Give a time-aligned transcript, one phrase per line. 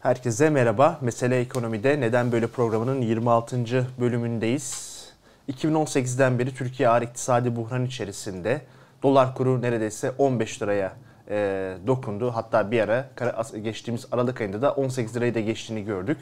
[0.00, 0.98] Herkese merhaba.
[1.00, 3.86] Mesele Ekonomi'de Neden Böyle programının 26.
[4.00, 4.98] bölümündeyiz.
[5.48, 8.60] 2018'den beri Türkiye ağır iktisadi buhran içerisinde.
[9.02, 10.92] Dolar kuru neredeyse 15 liraya
[11.30, 12.30] e, dokundu.
[12.30, 13.10] Hatta bir ara
[13.62, 16.18] geçtiğimiz Aralık ayında da 18 lirayı da geçtiğini gördük.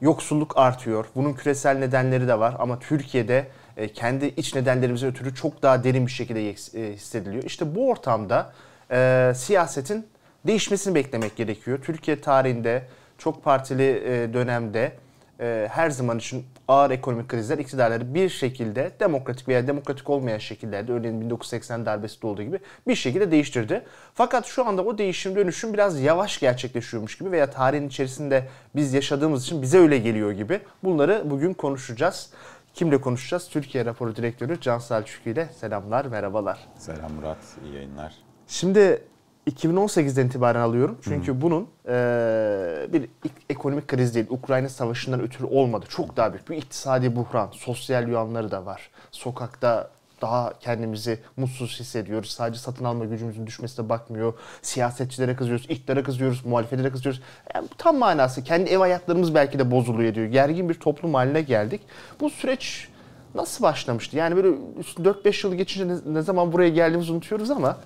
[0.00, 1.04] Yoksulluk artıyor.
[1.14, 3.46] Bunun küresel nedenleri de var ama Türkiye'de
[3.76, 7.42] e, kendi iç nedenlerimize ötürü çok daha derin bir şekilde e, hissediliyor.
[7.42, 8.52] İşte bu ortamda
[8.90, 10.06] e, siyasetin
[10.46, 11.78] değişmesini beklemek gerekiyor.
[11.82, 12.82] Türkiye tarihinde
[13.24, 14.92] çok partili e, dönemde
[15.40, 20.92] e, her zaman için ağır ekonomik krizler iktidarları bir şekilde demokratik veya demokratik olmayan şekillerde
[20.92, 23.82] örneğin 1980 darbesi olduğu gibi bir şekilde değiştirdi.
[24.14, 29.42] Fakat şu anda o değişim dönüşüm biraz yavaş gerçekleşiyormuş gibi veya tarihin içerisinde biz yaşadığımız
[29.44, 30.60] için bize öyle geliyor gibi.
[30.82, 32.30] Bunları bugün konuşacağız.
[32.74, 33.48] Kimle konuşacağız?
[33.48, 36.58] Türkiye Raporu Direktörü Can Selçuk ile selamlar, merhabalar.
[36.78, 38.14] Selam Murat, iyi yayınlar.
[38.46, 39.02] Şimdi
[39.50, 40.98] 2018'den itibaren alıyorum.
[41.02, 41.40] Çünkü Hı.
[41.40, 43.08] bunun e, bir
[43.50, 45.86] ekonomik kriz değil, Ukrayna savaşından ötürü olmadı.
[45.88, 48.90] Çok daha büyük bir iktisadi buhran, sosyal yanları da var.
[49.10, 49.90] Sokakta
[50.22, 52.30] daha kendimizi mutsuz hissediyoruz.
[52.30, 54.34] Sadece satın alma gücümüzün düşmesine bakmıyor.
[54.62, 57.22] Siyasetçilere kızıyoruz, iktidara kızıyoruz, muhalefetlere kızıyoruz.
[57.54, 60.26] Yani tam manası kendi ev hayatlarımız belki de bozuluyor diyor.
[60.26, 61.80] Gergin bir toplum haline geldik.
[62.20, 62.88] Bu süreç
[63.34, 64.16] nasıl başlamıştı?
[64.16, 67.76] Yani böyle 4-5 yıl geçince ne, ne zaman buraya geldiğimizi unutuyoruz ama...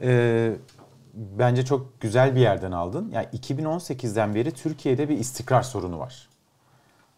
[0.00, 0.52] Ee,
[1.14, 3.10] bence çok güzel bir yerden aldın.
[3.12, 6.28] Yani 2018'den beri Türkiye'de bir istikrar sorunu var.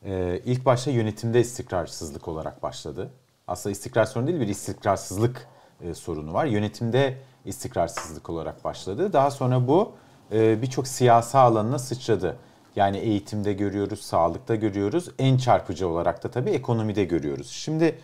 [0.04, 3.10] Ee, ilk başta yönetimde istikrarsızlık olarak başladı.
[3.48, 5.48] Aslında istikrar sorunu değil bir istikrarsızlık
[5.80, 6.44] e, sorunu var.
[6.44, 9.12] Yönetimde istikrarsızlık olarak başladı.
[9.12, 9.92] Daha sonra bu
[10.32, 12.36] e, birçok siyasi alanına sıçradı.
[12.76, 15.08] Yani eğitimde görüyoruz, sağlıkta görüyoruz.
[15.18, 17.50] En çarpıcı olarak da tabii ekonomide görüyoruz.
[17.50, 17.98] Şimdi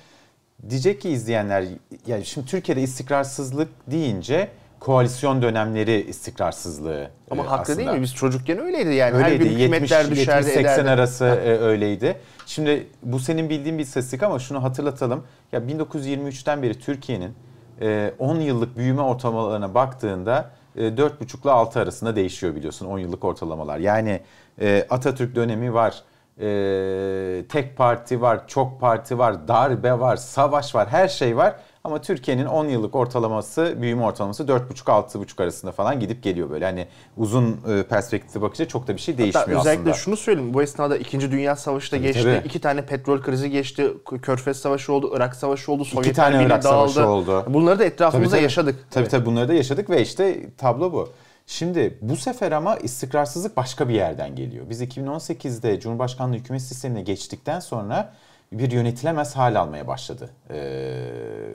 [0.68, 1.64] diyecek ki izleyenler,
[2.06, 4.50] yani şimdi Türkiye'de istikrarsızlık deyince
[4.82, 7.78] koalisyon dönemleri istikrarsızlığı Ama e, haklı aslında.
[7.78, 8.02] değil mi?
[8.02, 9.16] Biz çocukken öyleydi yani.
[9.16, 9.44] Öyleydi.
[9.44, 12.16] Her gün hükümetler 70, 70 80 arası e, öyleydi.
[12.46, 15.24] Şimdi bu senin bildiğin bir istatistik ama şunu hatırlatalım.
[15.52, 17.34] Ya 1923'ten beri Türkiye'nin
[17.80, 23.24] e, 10 yıllık büyüme ortalamalarına baktığında e, 4,5 ile 6 arasında değişiyor biliyorsun 10 yıllık
[23.24, 23.78] ortalamalar.
[23.78, 24.20] Yani
[24.60, 26.02] e, Atatürk dönemi var.
[26.40, 31.56] E, tek parti var, çok parti var, darbe var, savaş var, her şey var.
[31.84, 36.64] Ama Türkiye'nin 10 yıllık ortalaması, büyüme ortalaması 4,5-6,5 arasında falan gidip geliyor böyle.
[36.64, 39.94] Hani uzun e, perspektife bakınca çok da bir şey değişmiyor Hatta özellikle aslında.
[39.94, 40.54] şunu söyleyeyim.
[40.54, 41.30] Bu esnada 2.
[41.30, 42.22] Dünya Savaşı da geçti.
[42.22, 42.46] Tabii.
[42.46, 43.92] İki tane petrol krizi geçti.
[44.22, 46.92] Körfez Savaşı oldu, Irak Savaşı oldu, Sovyetler İki tane Irak dağıldı.
[46.92, 47.44] Savaşı oldu.
[47.48, 48.42] Bunları da etrafımızda tabii, tabii.
[48.42, 48.86] yaşadık.
[48.90, 49.10] Tabii evet.
[49.10, 51.08] tabii bunları da yaşadık ve işte tablo bu.
[51.46, 54.66] Şimdi bu sefer ama istikrarsızlık başka bir yerden geliyor.
[54.70, 58.12] Biz 2018'de Cumhurbaşkanlığı hükümet sistemine geçtikten sonra
[58.52, 60.58] bir yönetilemez hal almaya başladı e,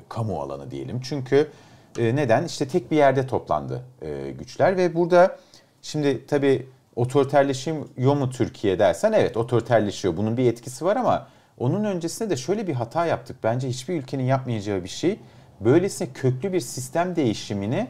[0.09, 1.01] kamu alanı diyelim.
[1.01, 1.51] Çünkü
[1.97, 2.45] e, neden?
[2.45, 5.37] İşte tek bir yerde toplandı e, güçler ve burada
[5.81, 10.17] şimdi tabii otoriterleşiyor mu Türkiye dersen evet otoriterleşiyor.
[10.17, 13.37] Bunun bir etkisi var ama onun öncesinde de şöyle bir hata yaptık.
[13.43, 15.19] Bence hiçbir ülkenin yapmayacağı bir şey.
[15.59, 17.87] Böylesine köklü bir sistem değişimini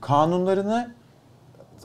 [0.00, 0.94] kanunlarını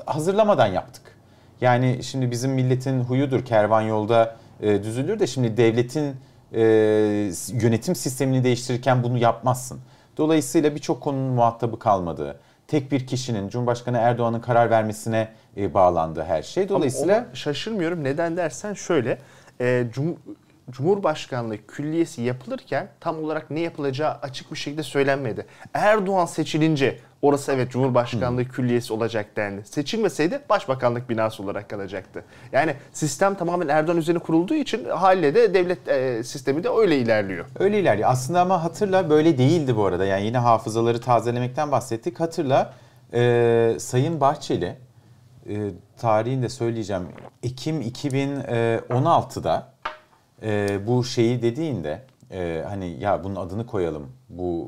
[0.05, 1.17] hazırlamadan yaptık.
[1.61, 6.15] Yani şimdi bizim milletin huyudur kervan yolda e, düzülür de şimdi devletin
[6.53, 6.61] e,
[7.61, 9.79] yönetim sistemini değiştirirken bunu yapmazsın.
[10.17, 12.39] Dolayısıyla birçok konunun muhatabı kalmadı.
[12.67, 16.69] Tek bir kişinin Cumhurbaşkanı Erdoğan'ın karar vermesine e, bağlandı her şey.
[16.69, 18.03] Dolayısıyla şaşırmıyorum.
[18.03, 19.17] Neden dersen şöyle.
[19.61, 20.17] E, Cum
[20.71, 25.45] Cumhurbaşkanlığı külliyesi yapılırken tam olarak ne yapılacağı açık bir şekilde söylenmedi.
[25.73, 28.49] Erdoğan seçilince orası evet Cumhurbaşkanlığı hmm.
[28.49, 29.65] külliyesi olacak dendi.
[29.65, 32.23] Seçilmeseydi başbakanlık binası olarak kalacaktı.
[32.51, 37.45] Yani sistem tamamen Erdoğan üzerine kurulduğu için haliyle de devlet e, sistemi de öyle ilerliyor.
[37.59, 38.09] Öyle ilerliyor.
[38.09, 40.05] Aslında ama hatırla böyle değildi bu arada.
[40.05, 42.19] Yani yine hafızaları tazelemekten bahsettik.
[42.19, 42.73] Hatırla
[43.13, 44.75] e, Sayın Bahçeli
[45.49, 47.03] e, tarihini de söyleyeceğim.
[47.43, 49.71] Ekim 2016'da
[50.43, 54.65] e, bu şeyi dediğinde e, hani ya bunun adını koyalım bu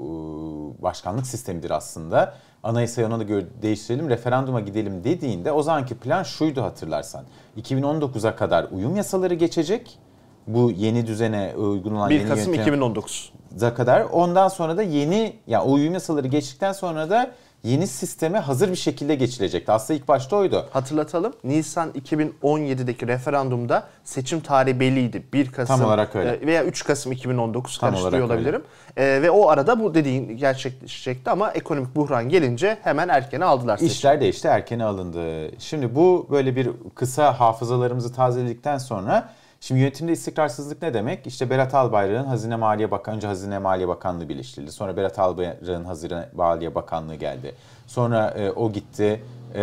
[0.80, 2.34] e, başkanlık sistemidir aslında
[2.64, 7.24] anayasayı ona da göre değiştirelim referanduma gidelim dediğinde o zamanki plan şuydu hatırlarsan.
[7.62, 10.00] 2019'a kadar uyum yasaları geçecek.
[10.48, 14.02] Bu yeni düzene uygun olan 1 yeni Kasım 2019'a kadar.
[14.02, 17.32] Ondan sonra da yeni ya yani uyum yasaları geçtikten sonra da
[17.64, 19.72] yeni sisteme hazır bir şekilde geçilecekti.
[19.72, 20.66] Aslında ilk başta oydu.
[20.72, 21.34] Hatırlatalım.
[21.44, 25.24] Nisan 2017'deki referandumda seçim tarihi belliydi.
[25.34, 26.30] 1 Kasım Tam olarak öyle.
[26.30, 28.64] E, veya 3 Kasım 2019 Tam karıştırıyor olabilirim.
[28.98, 33.92] E, ve o arada bu dediğin gerçekleşecekti ama ekonomik buhran gelince hemen erkene aldılar seçim.
[33.92, 35.52] İşler değişti, erkene alındı.
[35.60, 39.30] Şimdi bu böyle bir kısa hafızalarımızı tazeledikten sonra
[39.64, 41.28] Şimdi yönetimde istikrarsızlık ne demek?
[41.28, 44.72] İşte Berat Albayrak'ın Hazine Maliye Bakanı, önce Hazine Maliye Bakanlığı birleştirildi.
[44.72, 47.56] Sonra Berat Albayrak'ın Hazine Maliye Bakanlığı geldi.
[47.88, 49.24] Sonra e, o gitti,
[49.56, 49.62] e,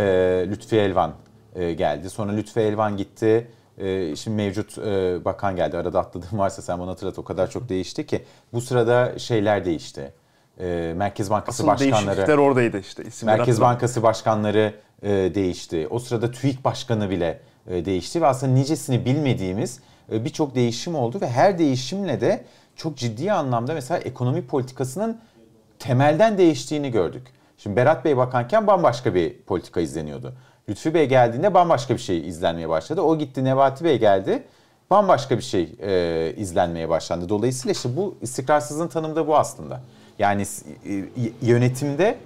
[0.51, 1.13] Lütfi Elvan
[1.55, 2.11] e, geldi.
[2.11, 3.51] Sonra Lütfü Elvan gitti.
[3.79, 5.77] E, şimdi mevcut e, bakan geldi.
[5.77, 7.19] Arada atladığım varsa sen bana hatırlat.
[7.19, 8.25] O kadar çok değişti ki.
[8.53, 10.13] Bu sırada şeyler değişti.
[10.61, 12.41] E, Merkez Bankası Asıl başkanları.
[12.41, 13.05] oradaydı işte.
[13.05, 13.75] İsimler Merkez hatırlamıyorum.
[13.75, 15.89] Bankası başkanları e, değişti.
[15.91, 19.81] O sırada TÜİK başkanı bile e, değişti ve aslında nicesini bilmediğimiz
[20.11, 22.45] birçok değişim oldu ve her değişimle de
[22.77, 25.21] çok ciddi anlamda mesela ekonomi politikasının
[25.79, 27.27] temelden değiştiğini gördük.
[27.59, 30.35] Şimdi Berat Bey bakanken bambaşka bir politika izleniyordu.
[30.69, 33.01] Lütfü Bey geldiğinde bambaşka bir şey izlenmeye başladı.
[33.01, 34.43] O gitti Nebati Bey geldi
[34.91, 37.29] bambaşka bir şey e, izlenmeye başlandı.
[37.29, 39.81] Dolayısıyla işte bu istikrarsızlığın tanımı da bu aslında.
[40.19, 41.05] Yani e,
[41.43, 42.19] yönetimde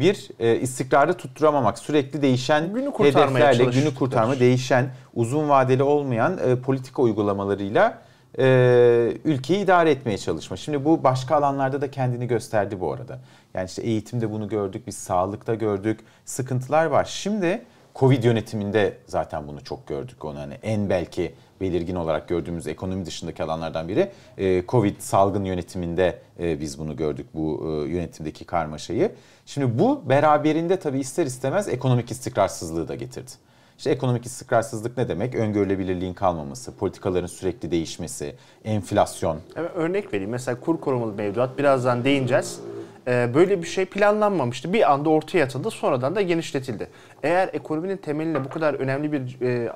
[0.00, 6.56] bir e, istikrarı tutturamamak, sürekli değişen Günü hedeflerle, günü kurtarma, değişen, uzun vadeli olmayan e,
[6.56, 7.98] politika uygulamalarıyla
[8.38, 10.56] e, ülkeyi idare etmeye çalışma.
[10.56, 13.18] Şimdi bu başka alanlarda da kendini gösterdi bu arada.
[13.54, 17.04] Yani işte eğitimde bunu gördük, biz sağlıkta gördük, sıkıntılar var.
[17.04, 17.62] Şimdi
[17.94, 20.24] Covid yönetiminde zaten bunu çok gördük.
[20.24, 24.10] Onu hani en belki belirgin olarak gördüğümüz ekonomi dışındaki alanlardan biri.
[24.38, 29.12] E, Covid salgın yönetiminde e, biz bunu gördük bu e, yönetimdeki karmaşayı.
[29.46, 33.30] Şimdi bu beraberinde tabii ister istemez ekonomik istikrarsızlığı da getirdi.
[33.78, 35.34] İşte ekonomik istikrarsızlık ne demek?
[35.34, 38.34] Öngörülebilirliğin kalmaması, politikaların sürekli değişmesi,
[38.64, 39.38] enflasyon.
[39.56, 40.30] Evet, örnek vereyim.
[40.30, 42.60] Mesela kur korumalı mevduat birazdan değineceğiz.
[43.08, 44.72] Ee, böyle bir şey planlanmamıştı.
[44.72, 46.88] Bir anda ortaya atıldı sonradan da genişletildi.
[47.22, 49.70] Eğer ekonominin temeline bu kadar önemli bir e, e,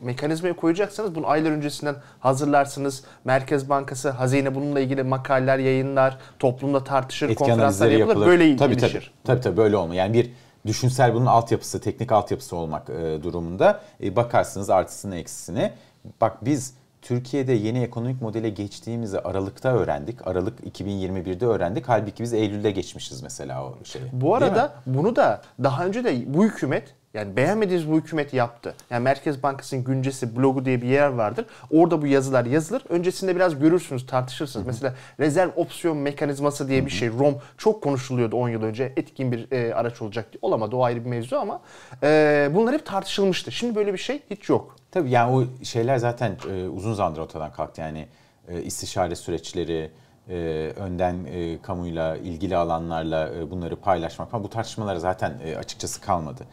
[0.00, 3.04] mekanizmayı koyacaksanız bunu aylar öncesinden hazırlarsınız.
[3.24, 8.08] Merkez Bankası, hazine bununla ilgili makaleler yayınlar, toplumda tartışır, etki konferanslar yapılır.
[8.08, 8.26] yapılır.
[8.26, 9.00] Böyle tabii, gelişir.
[9.00, 9.98] tabii, tabii tabii böyle olmuyor.
[9.98, 10.32] Yani bir
[10.66, 15.72] düşünsel bunun altyapısı, teknik altyapısı olmak e, durumunda e, bakarsınız artısını eksisini.
[16.20, 20.26] Bak biz Türkiye'de yeni ekonomik modele geçtiğimizi Aralık'ta öğrendik.
[20.26, 21.88] Aralık 2021'de öğrendik.
[21.88, 24.04] Halbuki biz Eylül'de geçmişiz mesela o şeyi.
[24.12, 28.74] Bu arada bunu da daha önce de bu hükümet yani beğenmediğiniz bu hükümet yaptı.
[28.90, 31.46] Yani Merkez Bankası'nın güncesi blogu diye bir yer vardır.
[31.70, 32.82] Orada bu yazılar yazılır.
[32.88, 34.66] Öncesinde biraz görürsünüz, tartışırsınız.
[34.66, 37.08] Mesela rezerv opsiyon mekanizması diye bir şey.
[37.08, 38.92] ROM çok konuşuluyordu 10 yıl önce.
[38.96, 40.38] Etkin bir e, araç olacak diye.
[40.42, 41.60] Olamadı o ayrı bir mevzu ama
[42.02, 43.52] e, bunlar hep tartışılmıştı.
[43.52, 44.76] Şimdi böyle bir şey hiç yok.
[44.90, 47.80] Tabii yani o şeyler zaten e, uzun zamandır ortadan kalktı.
[47.80, 48.06] Yani
[48.48, 49.90] e, istişare süreçleri,
[50.28, 50.34] e,
[50.76, 56.46] önden e, kamuyla ilgili alanlarla e, bunları paylaşmak falan bu tartışmalar zaten e, açıkçası kalmadı.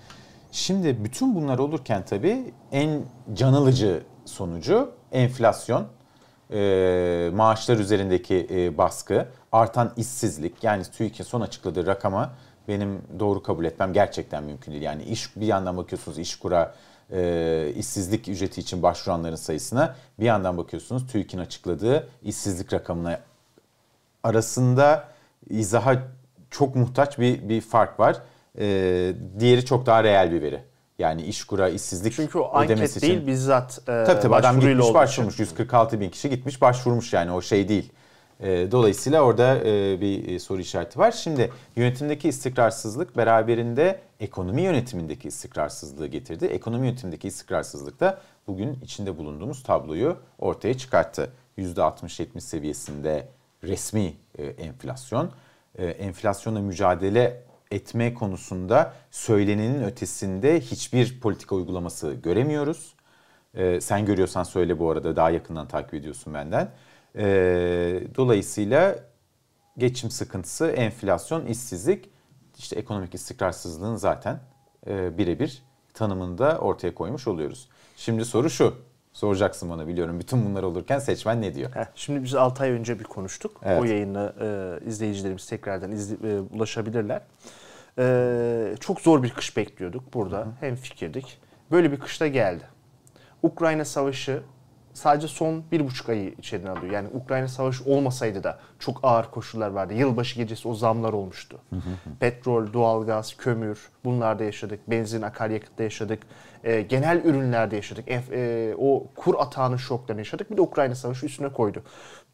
[0.51, 3.01] Şimdi bütün bunlar olurken tabii en
[3.33, 5.87] can alıcı sonucu enflasyon,
[6.51, 10.63] e, maaşlar üzerindeki e, baskı, artan işsizlik.
[10.63, 12.33] Yani TÜİK'in son açıkladığı rakama
[12.67, 14.83] benim doğru kabul etmem gerçekten mümkün değil.
[14.83, 16.75] Yani iş bir yandan bakıyorsunuz işkura
[17.11, 23.19] e, işsizlik ücreti için başvuranların sayısına, bir yandan bakıyorsunuz TÜİK'in açıkladığı işsizlik rakamına
[24.23, 25.07] arasında
[25.49, 25.97] izaha
[26.49, 28.21] çok muhtaç bir bir fark var.
[28.59, 30.61] Ee, diğeri çok daha reel bir veri.
[30.99, 33.27] Yani işkura, işsizlik Çünkü o anket ödemesi değil için.
[33.27, 35.33] bizzat e, Tabii tabii adam gitmiş başvurmuş.
[35.33, 35.43] için.
[35.43, 37.91] 146 bin kişi gitmiş başvurmuş yani o şey değil.
[38.39, 41.11] Ee, dolayısıyla orada e, bir e, soru işareti var.
[41.11, 46.45] Şimdi yönetimdeki istikrarsızlık beraberinde ekonomi yönetimindeki istikrarsızlığı getirdi.
[46.45, 51.29] Ekonomi yönetimindeki istikrarsızlık da bugün içinde bulunduğumuz tabloyu ortaya çıkarttı.
[51.57, 53.27] %60-70 seviyesinde
[53.63, 55.31] resmi e, enflasyon.
[55.75, 62.93] E, enflasyonla mücadele etme konusunda söylenenin ötesinde hiçbir politika uygulaması göremiyoruz.
[63.53, 66.71] E, sen görüyorsan söyle bu arada daha yakından takip ediyorsun benden.
[67.15, 67.25] E,
[68.15, 68.99] dolayısıyla
[69.77, 72.09] geçim sıkıntısı, enflasyon, işsizlik,
[72.57, 74.39] işte ekonomik istikrarsızlığın zaten
[74.87, 77.69] e, birebir tanımında ortaya koymuş oluyoruz.
[77.95, 78.75] Şimdi soru şu,
[79.17, 81.71] soracaksın bana biliyorum bütün bunlar olurken seçmen ne diyor?
[81.75, 83.61] Heh, Şimdi biz 6 ay önce bir konuştuk.
[83.63, 83.81] Evet.
[83.81, 87.21] O yayını e, izleyicilerimiz tekrardan izle, e, ulaşabilirler.
[87.99, 90.47] E, çok zor bir kış bekliyorduk burada.
[90.59, 91.37] Hem fikirdik.
[91.71, 92.63] Böyle bir kışta geldi.
[93.43, 94.41] Ukrayna Savaşı
[94.97, 96.93] sadece son bir buçuk ayı içerine alıyor.
[96.93, 99.93] Yani Ukrayna Savaşı olmasaydı da çok ağır koşullar vardı.
[99.93, 101.59] Yılbaşı gecesi o zamlar olmuştu.
[102.19, 104.79] Petrol, doğalgaz, kömür bunlarda yaşadık.
[104.87, 106.23] Benzin, akaryakıtta yaşadık.
[106.63, 108.07] E, genel ürünlerde yaşadık.
[108.07, 110.51] Enf- e, o kur atağının şoklarını yaşadık.
[110.51, 111.83] Bir de Ukrayna Savaşı üstüne koydu.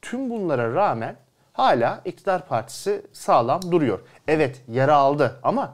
[0.02, 1.16] Tüm bunlara rağmen
[1.54, 4.00] hala iktidar partisi sağlam duruyor.
[4.28, 5.74] Evet yara aldı ama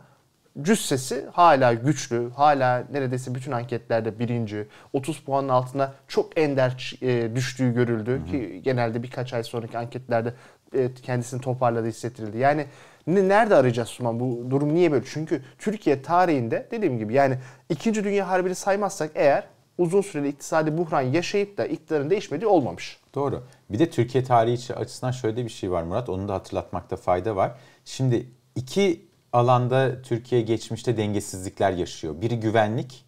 [0.62, 2.30] cüssesi hala güçlü.
[2.32, 4.68] Hala neredeyse bütün anketlerde birinci.
[4.94, 8.22] 30 puanın altına çok ender e, düştüğü görüldü.
[8.32, 10.34] Ki genelde birkaç ay sonraki anketlerde
[10.74, 12.38] e, kendisini toparladı hissettirildi.
[12.38, 12.66] Yani
[13.08, 14.20] ne, nerede arayacağız Suman?
[14.20, 15.06] Bu durum niye böyle?
[15.08, 17.38] Çünkü Türkiye tarihinde dediğim gibi yani
[17.70, 17.94] 2.
[18.04, 19.44] Dünya Harbi'ni saymazsak eğer
[19.78, 23.00] uzun süreli iktisadi buhran yaşayıp da iktidarın değişmediği olmamış.
[23.16, 23.44] Doğru.
[23.70, 26.10] Bir de Türkiye tarihi açısından şöyle bir şey var Murat.
[26.10, 27.52] Onu da hatırlatmakta fayda var.
[27.86, 32.22] Şimdi iki alanda Türkiye geçmişte dengesizlikler yaşıyor.
[32.22, 33.06] Biri güvenlik,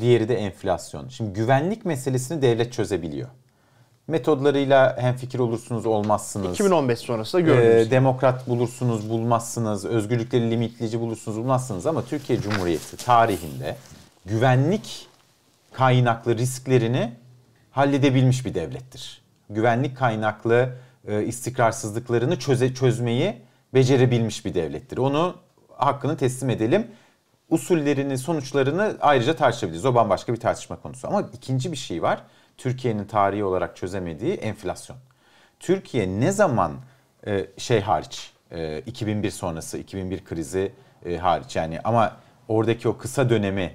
[0.00, 1.08] diğeri de enflasyon.
[1.08, 3.28] Şimdi güvenlik meselesini devlet çözebiliyor.
[4.06, 6.54] Metodlarıyla hem fikir olursunuz olmazsınız.
[6.54, 7.86] 2015 sonrası da gördünüz.
[7.86, 9.84] Ee, demokrat bulursunuz bulmazsınız.
[9.84, 11.86] Özgürlükleri limitleyici bulursunuz bulmazsınız.
[11.86, 13.76] Ama Türkiye Cumhuriyeti tarihinde
[14.26, 15.06] güvenlik
[15.72, 17.12] kaynaklı risklerini
[17.70, 19.22] halledebilmiş bir devlettir.
[19.50, 20.68] Güvenlik kaynaklı
[21.08, 23.36] e, istikrarsızlıklarını çöze, çözmeyi
[23.74, 24.98] becerebilmiş bir devlettir.
[24.98, 25.34] Onu
[25.76, 26.86] hakkını teslim edelim.
[27.50, 29.86] Usullerini, sonuçlarını ayrıca tartışabiliriz.
[29.86, 31.08] O bambaşka bir tartışma konusu.
[31.08, 32.22] Ama ikinci bir şey var.
[32.58, 34.96] Türkiye'nin tarihi olarak çözemediği enflasyon.
[35.60, 36.72] Türkiye ne zaman
[37.26, 40.72] e, şey hariç, e, 2001 sonrası, 2001 krizi
[41.04, 42.16] e, hariç yani ama
[42.48, 43.72] oradaki o kısa dönemi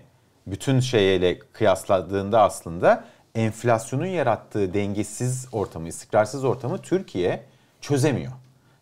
[0.47, 7.43] bütün şeyle kıyasladığında aslında enflasyonun yarattığı dengesiz ortamı, istikrarsız ortamı Türkiye
[7.81, 8.31] çözemiyor.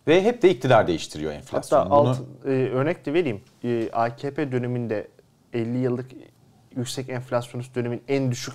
[0.07, 1.79] Ve hep de iktidar değiştiriyor enflasyon.
[1.79, 3.41] Hatta alt, e, örnek de vereyim.
[3.63, 5.07] E, AKP döneminde
[5.53, 6.05] 50 yıllık
[6.75, 8.53] yüksek enflasyonist dönemin en düşük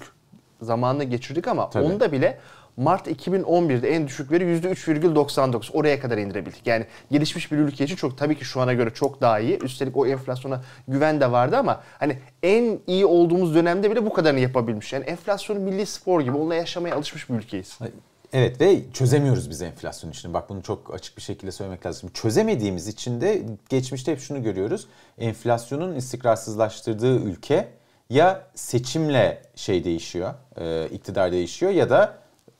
[0.60, 1.84] zamanını geçirdik ama Tabii.
[1.84, 2.38] onda bile
[2.76, 5.72] Mart 2011'de en düşük veri %3,99.
[5.72, 6.66] Oraya kadar indirebildik.
[6.66, 9.58] Yani gelişmiş bir ülke için çok tabii ki şu ana göre çok daha iyi.
[9.58, 14.40] Üstelik o enflasyona güven de vardı ama hani en iyi olduğumuz dönemde bile bu kadarını
[14.40, 14.92] yapabilmiş.
[14.92, 17.78] Yani enflasyonu milli spor gibi onunla yaşamaya alışmış bir ülkeyiz.
[18.32, 20.34] Evet ve çözemiyoruz biz enflasyon işini.
[20.34, 22.10] Bak bunu çok açık bir şekilde söylemek lazım.
[22.14, 24.86] Çözemediğimiz için de geçmişte hep şunu görüyoruz.
[25.18, 27.68] Enflasyonun istikrarsızlaştırdığı ülke
[28.10, 32.18] ya seçimle şey değişiyor, e, iktidar değişiyor ya da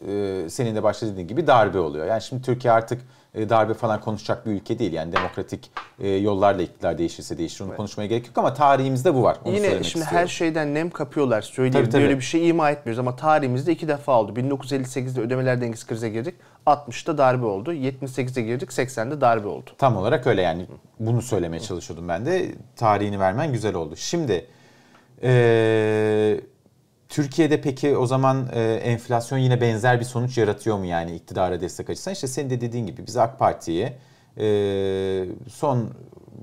[0.08, 2.06] e, senin de başta dediğin gibi darbe oluyor.
[2.06, 3.02] Yani şimdi Türkiye artık
[3.34, 4.92] darbe falan konuşacak bir ülke değil.
[4.92, 7.60] Yani demokratik e, yollarla iktidar değişirse değişir.
[7.60, 7.76] Onu evet.
[7.76, 9.36] konuşmaya gerek yok ama tarihimizde bu var.
[9.44, 10.12] Onu Yine şimdi istiyorum.
[10.12, 11.84] her şeyden nem kapıyorlar söyleyeyim.
[11.84, 12.02] Tabii, tabii.
[12.02, 14.32] Böyle bir şey ima etmiyoruz ama tarihimizde iki defa oldu.
[14.40, 16.34] 1958'de ödemeler dengesi krize girdik.
[16.66, 17.72] 60'da darbe oldu.
[17.72, 18.70] 78'de girdik.
[18.70, 19.70] 80'de darbe oldu.
[19.78, 20.66] Tam olarak öyle yani.
[21.00, 22.54] Bunu söylemeye çalışıyordum ben de.
[22.76, 23.96] Tarihini vermen güzel oldu.
[23.96, 24.46] Şimdi
[25.22, 26.40] eee
[27.12, 31.90] Türkiye'de peki o zaman e, enflasyon yine benzer bir sonuç yaratıyor mu yani iktidara destek
[31.90, 32.14] açısından?
[32.14, 33.98] İşte senin de dediğin gibi biz AK Parti'ye
[34.38, 34.44] e,
[35.48, 35.90] son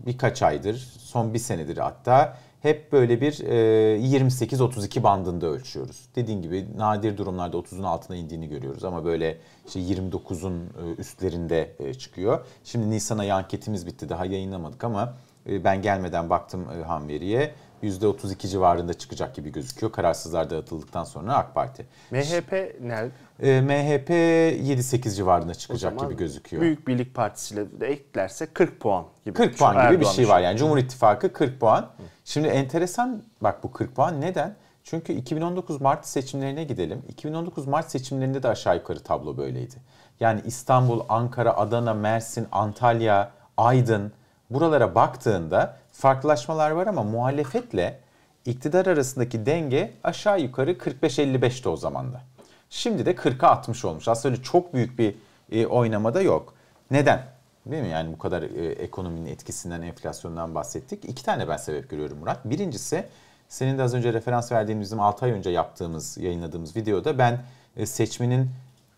[0.05, 6.01] birkaç aydır, son bir senedir hatta hep böyle bir e, 28-32 bandında ölçüyoruz.
[6.15, 11.93] Dediğin gibi nadir durumlarda 30'un altına indiğini görüyoruz ama böyle işte 29'un e, üstlerinde e,
[11.93, 12.45] çıkıyor.
[12.63, 15.13] Şimdi Nisan ayı anketimiz bitti daha yayınlamadık ama
[15.49, 17.51] e, ben gelmeden baktım e, ham veriye.
[17.83, 19.91] %32 civarında çıkacak gibi gözüküyor.
[19.91, 21.85] Kararsızlar dağıtıldıktan sonra AK Parti.
[22.11, 23.11] MHP nerede?
[23.39, 26.63] E, MHP 7-8 civarında çıkacak gibi gözüküyor.
[26.63, 29.33] Büyük Birlik Partisi ile de eklerse 40 puan gibi.
[29.33, 30.57] 40 puan gibi Erdoğan bir şey var yani.
[30.57, 31.81] Cumhur İttifakı 40 puan.
[31.81, 32.03] Hı.
[32.25, 34.55] Şimdi enteresan bak bu 40 puan neden?
[34.83, 37.03] Çünkü 2019 Mart seçimlerine gidelim.
[37.09, 39.75] 2019 Mart seçimlerinde de aşağı yukarı tablo böyleydi.
[40.19, 44.11] Yani İstanbul, Ankara, Adana, Mersin, Antalya, Aydın
[44.49, 47.99] buralara baktığında farklılaşmalar var ama muhalefetle
[48.45, 52.21] iktidar arasındaki denge aşağı yukarı 45-55'ti o zaman da.
[52.69, 54.07] Şimdi de 40'a 60 olmuş.
[54.07, 55.15] Aslında öyle çok büyük bir
[55.51, 56.53] e, oynamada yok.
[56.91, 57.25] Neden?
[57.65, 57.89] Değil mi?
[57.89, 61.05] Yani bu kadar e, ekonominin etkisinden, enflasyondan bahsettik.
[61.05, 62.45] İki tane ben sebep görüyorum Murat.
[62.45, 63.05] Birincisi
[63.49, 67.39] senin de az önce referans verdiğimiz bizim 6 ay önce yaptığımız, yayınladığımız videoda ben
[67.77, 68.49] e, seçmenin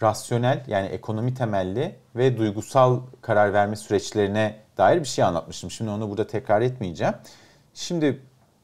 [0.02, 5.72] rasyonel yani ekonomi temelli ve duygusal karar verme süreçlerine dair bir şey anlatmıştım.
[5.72, 7.14] Şimdi onu burada tekrar etmeyeceğim.
[7.74, 8.22] Şimdi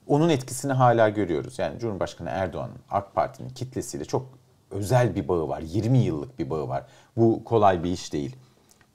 [0.07, 1.59] onun etkisini hala görüyoruz.
[1.59, 4.25] Yani Cumhurbaşkanı Erdoğan'ın AK Parti'nin kitlesiyle çok
[4.71, 5.62] özel bir bağı var.
[5.62, 6.86] 20 yıllık bir bağı var.
[7.17, 8.36] Bu kolay bir iş değil.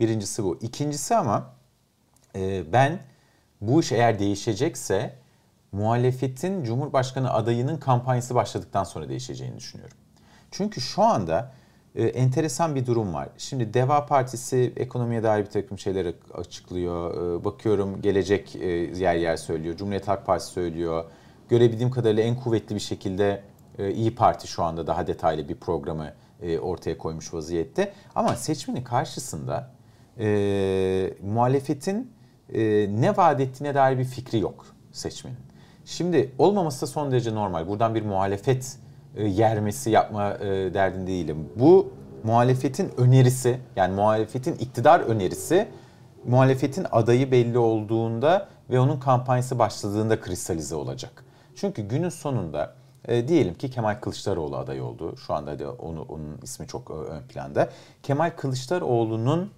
[0.00, 0.58] Birincisi bu.
[0.60, 1.52] İkincisi ama
[2.36, 3.00] e, ben
[3.60, 5.14] bu iş eğer değişecekse
[5.72, 9.96] muhalefetin Cumhurbaşkanı adayının kampanyası başladıktan sonra değişeceğini düşünüyorum.
[10.50, 11.52] Çünkü şu anda
[11.96, 13.28] e, enteresan bir durum var.
[13.38, 17.14] Şimdi Deva Partisi ekonomiye dair bir takım şeyler açıklıyor.
[17.40, 18.68] E, bakıyorum gelecek e,
[18.98, 19.76] yer yer söylüyor.
[19.76, 21.04] Cumhuriyet Halk Partisi söylüyor.
[21.48, 23.42] Görebildiğim kadarıyla en kuvvetli bir şekilde
[23.78, 27.92] e, İyi Parti şu anda daha detaylı bir programı e, ortaya koymuş vaziyette.
[28.14, 29.70] Ama seçmenin karşısında
[30.18, 32.12] e, muhalefetin
[32.54, 32.60] e,
[33.00, 35.36] ne vaat ettiğine dair bir fikri yok seçmenin.
[35.84, 37.68] Şimdi olmaması da son derece normal.
[37.68, 38.76] Buradan bir muhalefet
[39.16, 41.48] e, yermesi yapma e, derdinde değilim.
[41.56, 41.92] Bu
[42.24, 45.68] muhalefetin önerisi yani muhalefetin iktidar önerisi
[46.24, 51.24] muhalefetin adayı belli olduğunda ve onun kampanyası başladığında kristalize olacak.
[51.56, 52.74] Çünkü günün sonunda
[53.08, 55.16] e, diyelim ki Kemal Kılıçdaroğlu aday oldu.
[55.16, 57.68] Şu anda da onu, onun ismi çok e, ön planda.
[58.02, 59.50] Kemal Kılıçdaroğlu'nun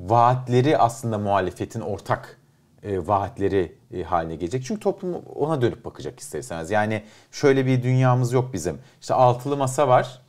[0.00, 2.35] vaatleri aslında muhalefetin ortak
[2.86, 4.64] e, vaatleri e, haline gelecek.
[4.64, 6.70] Çünkü toplum ona dönüp bakacak ister istemez.
[6.70, 7.02] Yani
[7.32, 8.78] şöyle bir dünyamız yok bizim.
[9.00, 10.22] İşte altılı masa var.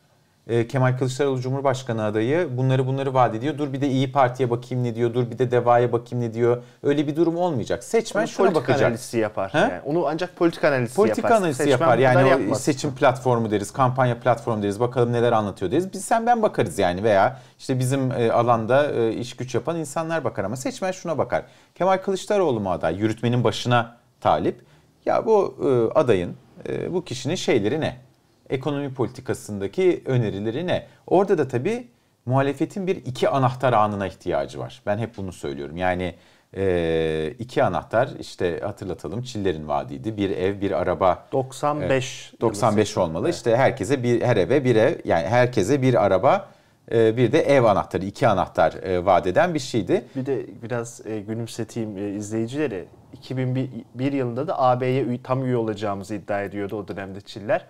[0.50, 3.58] E, Kemal Kılıçdaroğlu Cumhurbaşkanı adayı bunları bunları vaat ediyor.
[3.58, 5.14] Dur bir de İyi Parti'ye bakayım ne diyor.
[5.14, 6.64] Dur bir de DEVA'ya bakayım ne diyor.
[6.84, 7.84] Öyle bir durum olmayacak.
[7.84, 8.82] Seçmen Onu şuna bakacak.
[8.82, 9.52] analizi yapar.
[9.54, 9.74] Yani.
[9.86, 11.42] Onu ancak politika analizi Politika yapar.
[11.42, 11.98] analizi Seçmen yapar.
[11.98, 12.62] Yani yapmaz.
[12.64, 14.80] seçim platformu deriz, kampanya platformu deriz.
[14.80, 15.94] Bakalım neler anlatıyor deriz.
[15.94, 20.24] Biz sen ben bakarız yani veya işte bizim e, alanda e, iş güç yapan insanlar
[20.24, 21.44] bakar ama seçmen şuna bakar.
[21.76, 22.96] Kemal Kılıçdaroğlu mu aday?
[22.96, 24.62] Yürütmenin başına talip.
[25.06, 26.36] Ya bu e, adayın,
[26.70, 28.07] e, bu kişinin şeyleri ne?
[28.50, 30.88] Ekonomi politikasındaki önerileri ne?
[31.08, 31.88] Orada da tabii
[32.26, 34.82] muhalefetin bir iki anahtar anına ihtiyacı var.
[34.86, 35.78] Ben hep bunu söylüyorum.
[35.78, 36.16] Yani
[36.56, 40.18] e, iki anahtar işte hatırlatalım Çiller'in vaadiydi.
[40.18, 42.34] Bir ev, bir araba 95.
[42.42, 43.30] 95 olmalı.
[43.30, 46.50] İşte herkese bir her eve bir ev yani herkese bir araba
[46.92, 50.06] e, bir de ev anahtarı iki anahtar e, vaat eden bir şeydi.
[50.16, 52.86] Bir de biraz e, gülümseteyim e, izleyicileri.
[53.14, 57.66] 2001 yılında da AB'ye tam üye olacağımızı iddia ediyordu o dönemde Çiller.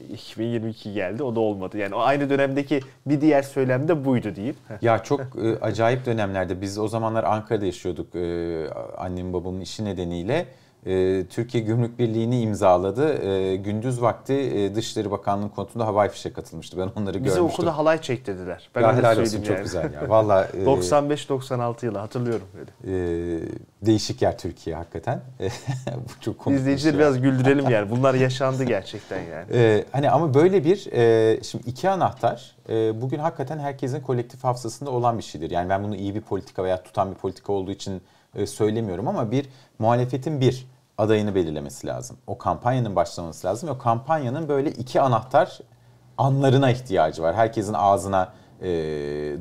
[0.00, 1.78] E, 2022 geldi o da olmadı.
[1.78, 4.56] Yani o aynı dönemdeki bir diğer söylem de buydu diyeyim.
[4.82, 10.46] Ya çok e, acayip dönemlerde biz o zamanlar Ankara'da yaşıyorduk e, annemin babamın işi nedeniyle.
[10.86, 13.22] E, Türkiye Gümrük Birliği'ni imzaladı.
[13.22, 16.78] E, gündüz vakti e, Dışişleri Bakanlığı konutunda havai fişek katılmıştı.
[16.78, 17.44] Ben onları Bize görmüştüm.
[17.44, 18.70] okulda halay çektirdiler.
[18.74, 19.64] Ben ya helal olsun söyleyeyim çok yani.
[19.64, 20.08] güzel ya.
[20.08, 22.70] Valla e, 95-96 yılı hatırlıyorum böyle.
[22.84, 23.40] e,
[23.86, 25.20] değişik yer Türkiye hakikaten.
[25.94, 26.56] Bu çok komik.
[26.56, 27.00] bir İzleyicileri şey.
[27.00, 27.90] biraz güldürelim yani.
[27.90, 29.84] Bunlar yaşandı gerçekten yani.
[29.92, 35.18] Hani ama böyle bir e, şimdi iki anahtar e, bugün hakikaten herkesin kolektif hafızasında olan
[35.18, 35.50] bir şeydir.
[35.50, 38.02] Yani ben bunu iyi bir politika veya tutan bir politika olduğu için
[38.34, 39.46] e, söylemiyorum ama bir
[39.78, 40.66] muhalefetin bir
[40.98, 42.16] adayını belirlemesi lazım.
[42.26, 43.68] O kampanyanın başlaması lazım.
[43.68, 45.58] ve O kampanyanın böyle iki anahtar
[46.18, 47.34] anlarına ihtiyacı var.
[47.34, 48.32] Herkesin ağzına
[48.62, 48.68] e,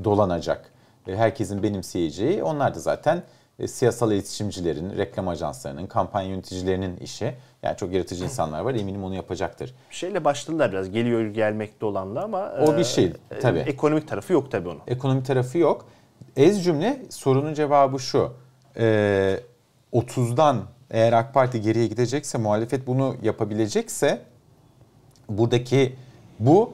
[0.03, 0.71] dolanacak,
[1.07, 2.43] e, herkesin benimseyeceği.
[2.43, 3.23] Onlar da zaten
[3.59, 7.35] e, siyasal iletişimcilerin, reklam ajanslarının, kampanya yöneticilerinin işi.
[7.63, 9.75] Yani çok yaratıcı insanlar var eminim onu yapacaktır.
[9.89, 10.91] Bir şeyle başladılar biraz.
[10.91, 13.59] Geliyor gelmekte olanla ama O bir şey, e, tabii.
[13.59, 14.81] Ekonomik tarafı yok tabii onun.
[14.87, 15.85] Ekonomi tarafı yok.
[16.35, 18.33] Ez cümle sorunun cevabı şu.
[18.79, 19.39] Ee,
[19.93, 24.21] 30'dan eğer AK Parti geriye gidecekse, muhalefet bunu yapabilecekse
[25.29, 25.95] buradaki
[26.39, 26.73] bu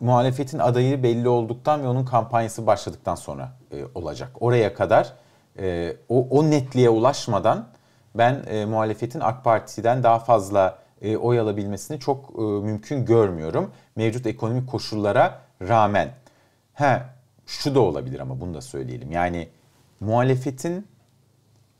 [0.00, 4.30] muhalefetin adayı belli olduktan ve onun kampanyası başladıktan sonra e, olacak.
[4.40, 5.12] Oraya kadar
[5.58, 7.68] e, o, o netliğe ulaşmadan
[8.14, 13.70] ben e, muhalefetin AK Parti'den daha fazla e, oy alabilmesini çok e, mümkün görmüyorum.
[13.96, 16.10] Mevcut ekonomik koşullara rağmen.
[16.74, 17.06] Ha
[17.46, 19.12] şu da olabilir ama bunu da söyleyelim.
[19.12, 19.48] Yani
[20.00, 20.86] muhalefetin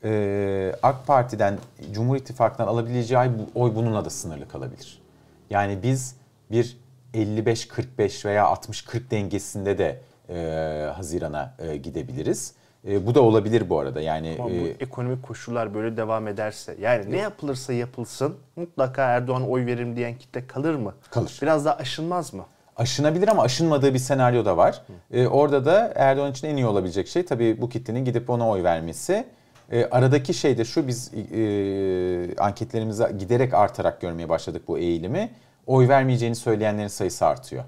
[0.05, 1.59] e, AK Parti'den,
[1.93, 5.03] Cumhur İttifakı'ndan alabileceği oy bununla da sınırlı kalabilir.
[5.51, 6.17] Yani biz
[6.51, 6.77] bir
[7.15, 12.55] 55-45 veya 60-40 dengesinde de e, Haziran'a e, gidebiliriz.
[12.89, 14.01] E, bu da olabilir bu arada.
[14.01, 19.51] Yani Ama bu e, ekonomik koşullar böyle devam ederse yani ne yapılırsa yapılsın mutlaka Erdoğan
[19.51, 20.95] oy veririm diyen kitle kalır mı?
[21.11, 21.39] Kalır.
[21.43, 22.45] Biraz daha aşınmaz mı?
[22.77, 24.83] aşınabilir ama aşınmadığı bir senaryo da var.
[25.13, 28.63] E, orada da Erdoğan için en iyi olabilecek şey tabii bu kitlenin gidip ona oy
[28.63, 29.27] vermesi.
[29.73, 35.31] E, aradaki şey de şu biz e, anketlerimize giderek artarak görmeye başladık bu eğilimi.
[35.67, 37.65] Oy vermeyeceğini söyleyenlerin sayısı artıyor.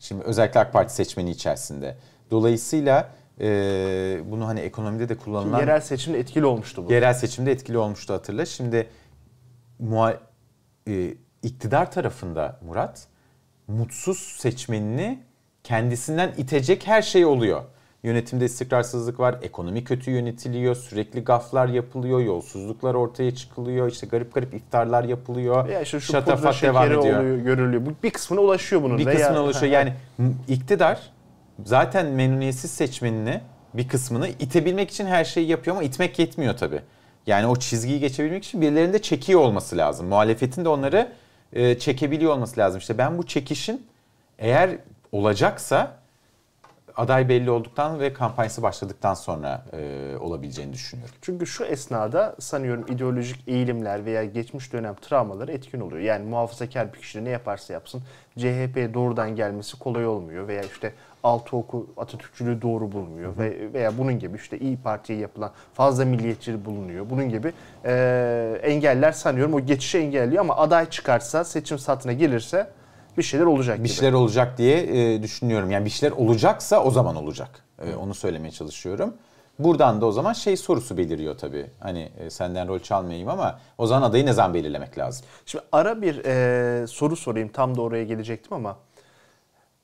[0.00, 1.96] Şimdi özellikle AK Parti seçmeni içerisinde.
[2.30, 3.46] Dolayısıyla e,
[4.30, 6.92] bunu hani ekonomide de kullanılan Yerel seçimde etkili olmuştu bu.
[6.92, 8.46] yerel seçimde etkili olmuştu hatırla.
[8.46, 8.86] Şimdi
[9.82, 10.18] muha-
[10.88, 13.06] e, iktidar tarafında Murat
[13.68, 15.18] mutsuz seçmenini
[15.64, 17.62] kendisinden itecek her şey oluyor.
[18.02, 24.54] Yönetimde istikrarsızlık var, ekonomi kötü yönetiliyor, sürekli gaflar yapılıyor, yolsuzluklar ortaya çıkılıyor, işte garip garip
[24.54, 25.68] iftarlar yapılıyor.
[25.68, 27.18] Ya işte şu şatafat devam ediyor.
[27.20, 27.82] oluyor, görülüyor.
[28.02, 28.98] Bir kısmına ulaşıyor bunun.
[28.98, 29.72] Bir kısmına ulaşıyor.
[29.72, 29.92] Yani
[30.48, 31.00] iktidar
[31.64, 33.40] zaten memnuniyetsiz seçmenini
[33.74, 36.80] bir kısmını itebilmek için her şeyi yapıyor ama itmek yetmiyor tabii.
[37.26, 40.06] Yani o çizgiyi geçebilmek için birilerinin de çekiyor olması lazım.
[40.06, 41.12] Muhalefetin de onları
[41.52, 42.78] e, çekebiliyor olması lazım.
[42.78, 43.86] İşte ben bu çekişin
[44.38, 44.70] eğer
[45.12, 45.97] olacaksa
[46.98, 51.14] aday belli olduktan ve kampanyası başladıktan sonra e, olabileceğini düşünüyorum.
[51.22, 56.00] Çünkü şu esnada sanıyorum ideolojik eğilimler veya geçmiş dönem travmaları etkin oluyor.
[56.00, 58.02] Yani muhafazakar bir kişi ne yaparsa yapsın
[58.38, 64.18] CHP'ye doğrudan gelmesi kolay olmuyor veya işte altı oku Atatürkçülüğü doğru bulmuyor ve veya bunun
[64.18, 67.10] gibi işte İyi Parti'ye yapılan fazla milliyetçilik bulunuyor.
[67.10, 67.52] Bunun gibi
[67.84, 72.70] e, engeller sanıyorum o geçişi engelliyor ama aday çıkarsa seçim saatine gelirse
[73.18, 73.92] bir şeyler olacak Bir gibi.
[73.92, 75.70] şeyler olacak diye e, düşünüyorum.
[75.70, 77.64] Yani bir şeyler olacaksa o zaman olacak.
[77.84, 79.14] E, onu söylemeye çalışıyorum.
[79.58, 81.66] Buradan da o zaman şey sorusu beliriyor tabii.
[81.80, 85.26] Hani e, senden rol çalmayayım ama o zaman adayı ne zaman belirlemek lazım?
[85.46, 87.48] Şimdi ara bir e, soru sorayım.
[87.48, 88.76] Tam da oraya gelecektim ama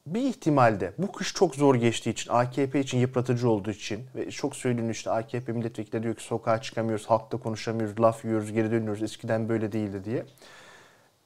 [0.07, 4.57] bir ihtimalde bu kış çok zor geçtiği için, AKP için yıpratıcı olduğu için ve çok
[4.57, 9.49] söyleniyor işte AKP milletvekilleri diyor ki sokağa çıkamıyoruz, halkla konuşamıyoruz, laf yiyoruz, geri dönüyoruz, eskiden
[9.49, 10.25] böyle değildi diye.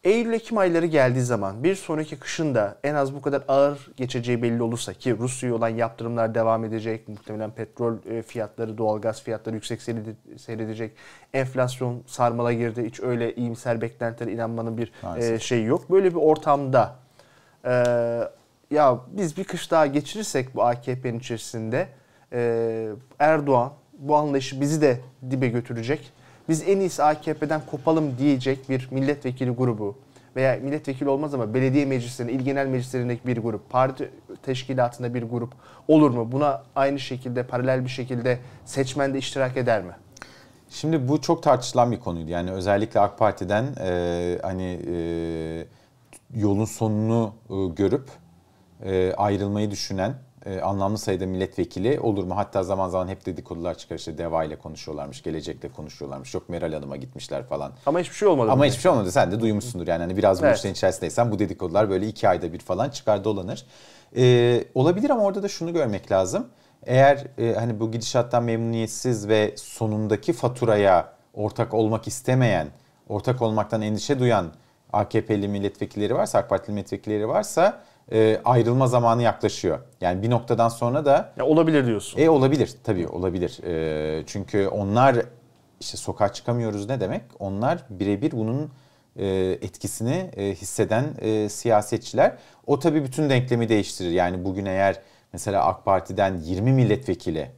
[0.08, 4.62] Eylül-Ekim ayları geldiği zaman bir sonraki kışın da en az bu kadar ağır geçeceği belli
[4.62, 7.08] olursa ki Rusya'ya olan yaptırımlar devam edecek.
[7.08, 9.82] Muhtemelen petrol e, fiyatları, doğalgaz fiyatları yüksek
[10.36, 10.92] seyredecek.
[11.32, 12.84] Enflasyon sarmala girdi.
[12.86, 15.90] Hiç öyle iyimser beklentilere inanmanın bir e, şeyi yok.
[15.90, 16.96] Böyle bir ortamda
[17.64, 17.72] e,
[18.70, 21.88] ya biz bir kış daha geçirirsek bu AKP'nin içerisinde
[23.18, 26.12] Erdoğan bu anlayışı bizi de dibe götürecek
[26.48, 29.96] biz en iyisi AKP'den kopalım diyecek bir milletvekili grubu
[30.36, 34.10] veya milletvekili olmaz ama belediye meclislerinde, il genel meclislerindeki bir grup, parti
[34.42, 35.52] teşkilatında bir grup
[35.88, 36.32] olur mu?
[36.32, 39.92] Buna aynı şekilde, paralel bir şekilde seçmen de iştirak eder mi?
[40.70, 42.30] Şimdi bu çok tartışılan bir konuydu.
[42.30, 45.66] Yani özellikle AK Parti'den e, hani e,
[46.34, 48.08] yolun sonunu e, görüp
[48.84, 50.14] e, ayrılmayı düşünen
[50.48, 52.36] e, anlamlı sayıda milletvekili olur mu?
[52.36, 56.34] Hatta zaman zaman hep dedikodular çıkar işte DEVA ile konuşuyorlarmış, gelecekle konuşuyorlarmış.
[56.34, 57.72] Yok Meral Hanım'a gitmişler falan.
[57.86, 58.50] Ama hiçbir şey olmadı.
[58.50, 59.12] Ama hiçbir şey olmadı.
[59.12, 60.00] Sen de duymuşsundur yani.
[60.00, 60.56] Hani biraz bu evet.
[60.56, 63.66] işlerin içerisindeysen bu dedikodular böyle iki ayda bir falan çıkar dolanır.
[64.16, 66.46] Ee, olabilir ama orada da şunu görmek lazım.
[66.86, 72.68] Eğer e, hani bu gidişattan memnuniyetsiz ve sonundaki faturaya ortak olmak istemeyen,
[73.08, 74.46] ortak olmaktan endişe duyan
[74.92, 77.80] AKP'li milletvekilleri varsa, AK Partili milletvekilleri varsa
[78.12, 79.78] e, ayrılma zamanı yaklaşıyor.
[80.00, 81.32] Yani bir noktadan sonra da...
[81.36, 82.20] Ya olabilir diyorsun.
[82.20, 83.60] E olabilir tabii olabilir.
[83.64, 85.16] E, çünkü onlar
[85.80, 87.22] işte sokağa çıkamıyoruz ne demek?
[87.38, 88.70] Onlar birebir bunun
[89.16, 89.26] e,
[89.62, 92.36] etkisini e, hisseden e, siyasetçiler.
[92.66, 94.10] O tabii bütün denklemi değiştirir.
[94.10, 95.00] Yani bugün eğer
[95.32, 97.50] mesela AK Parti'den 20 milletvekili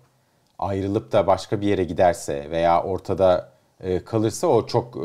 [0.58, 5.00] ayrılıp da başka bir yere giderse veya ortada e, kalırsa o çok e,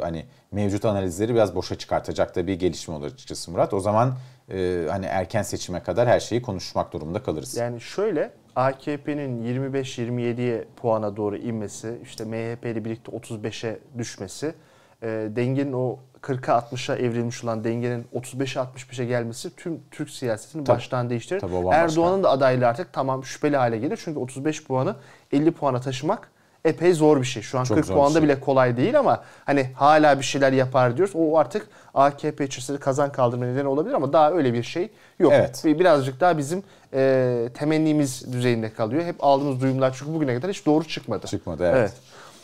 [0.00, 3.74] hani mevcut analizleri biraz boşa çıkartacak da bir gelişme olur açıkçası Murat.
[3.74, 4.14] O zaman
[4.50, 7.56] e, hani erken seçime kadar her şeyi konuşmak durumunda kalırız.
[7.56, 14.54] Yani şöyle AKP'nin 25-27'ye puana doğru inmesi, işte MHP ile birlikte 35'e düşmesi,
[15.02, 15.06] e,
[15.36, 21.10] dengenin o 40'a 60'a evrilmiş olan dengenin 35'e 65'e gelmesi tüm Türk siyasetini tabii, baştan
[21.10, 21.72] değiştirir.
[21.72, 24.00] Erdoğan'ın da adaylığı artık tamam şüpheli hale gelir.
[24.04, 24.96] Çünkü 35 puanı
[25.32, 26.30] 50 puana taşımak
[26.64, 27.42] epey zor bir şey.
[27.42, 28.22] Şu an Çok 40 puanda şey.
[28.22, 31.14] bile kolay değil ama hani hala bir şeyler yapar diyoruz.
[31.16, 35.32] O artık AKP içerisinde kazan kaldırma nedeni olabilir ama daha öyle bir şey yok.
[35.32, 35.62] Evet.
[35.64, 36.62] Birazcık daha bizim
[36.94, 39.04] e, temennimiz düzeyinde kalıyor.
[39.04, 41.26] Hep aldığımız duyumlar çünkü bugüne kadar hiç doğru çıkmadı.
[41.26, 41.76] Çıkmadı evet.
[41.78, 41.92] evet.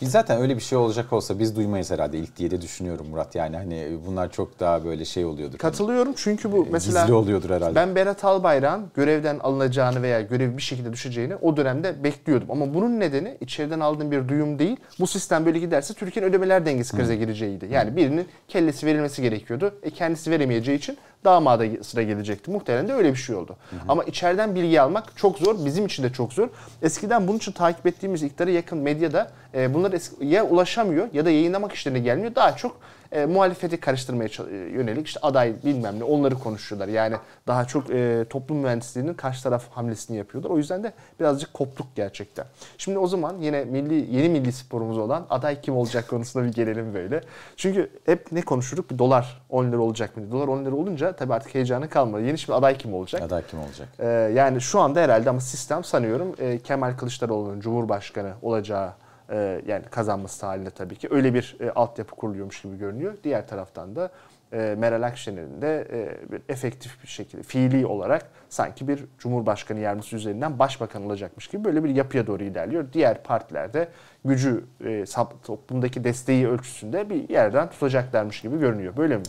[0.00, 3.34] Biz zaten öyle bir şey olacak olsa biz duymayız herhalde ilk diye de düşünüyorum Murat.
[3.34, 5.58] Yani hani bunlar çok daha böyle şey oluyordur.
[5.58, 7.74] Katılıyorum çünkü bu mesela gizli oluyordur herhalde.
[7.74, 12.50] Ben Berat Albayrak'ın görevden alınacağını veya görevi bir şekilde düşeceğini o dönemde bekliyordum.
[12.50, 14.76] Ama bunun nedeni içeriden aldığım bir duyum değil.
[15.00, 17.68] Bu sistem böyle giderse Türkiye'nin ödemeler dengesi krize gireceğiydi.
[17.70, 19.74] Yani birinin kellesi verilmesi gerekiyordu.
[19.82, 22.50] E kendisi veremeyeceği için damada sıra gelecekti.
[22.50, 23.56] Muhtemelen de öyle bir şey oldu.
[23.70, 23.80] Hı hı.
[23.88, 25.64] Ama içeriden bilgi almak çok zor.
[25.64, 26.48] Bizim için de çok zor.
[26.82, 31.72] Eskiden bunun için takip ettiğimiz iktidara yakın medyada e, bunlar ya ulaşamıyor ya da yayınlamak
[31.72, 32.34] işlerine gelmiyor.
[32.34, 32.76] Daha çok
[33.14, 36.88] e, muhalefeti karıştırmaya e, yönelik işte aday bilmem ne onları konuşuyorlar.
[36.88, 40.50] Yani daha çok e, toplum mühendisliğinin karşı taraf hamlesini yapıyorlar.
[40.50, 42.46] O yüzden de birazcık koptuk gerçekten.
[42.78, 46.94] Şimdi o zaman yine milli yeni milli sporumuz olan aday kim olacak konusuna bir gelelim
[46.94, 47.20] böyle.
[47.56, 48.90] Çünkü hep ne konuşurduk?
[48.90, 50.30] Bir dolar 10 lira olacak mı?
[50.32, 52.22] Dolar 10 lira olunca tabii artık heyecanı kalmadı.
[52.22, 53.22] Yeni şimdi aday kim olacak?
[53.22, 53.88] Aday kim olacak?
[53.98, 58.92] E, yani şu anda herhalde ama sistem sanıyorum e, Kemal Kılıçdaroğlu'nun Cumhurbaşkanı olacağı
[59.30, 63.14] e, yani kazanması halinde tabii ki öyle bir e, altyapı kuruluyormuş gibi görünüyor.
[63.24, 64.10] Diğer taraftan da
[64.52, 70.16] e, Meral Akşener'in de e, bir efektif bir şekilde fiili olarak sanki bir Cumhurbaşkanı yardımcısı
[70.16, 72.84] üzerinden başbakan olacakmış gibi böyle bir yapıya doğru ilerliyor.
[72.92, 73.88] Diğer partilerde
[74.24, 75.04] gücü e,
[75.42, 78.96] toplumdaki desteği ölçüsünde bir yerden tutacaklarmış gibi görünüyor.
[78.96, 79.22] Böyle mi?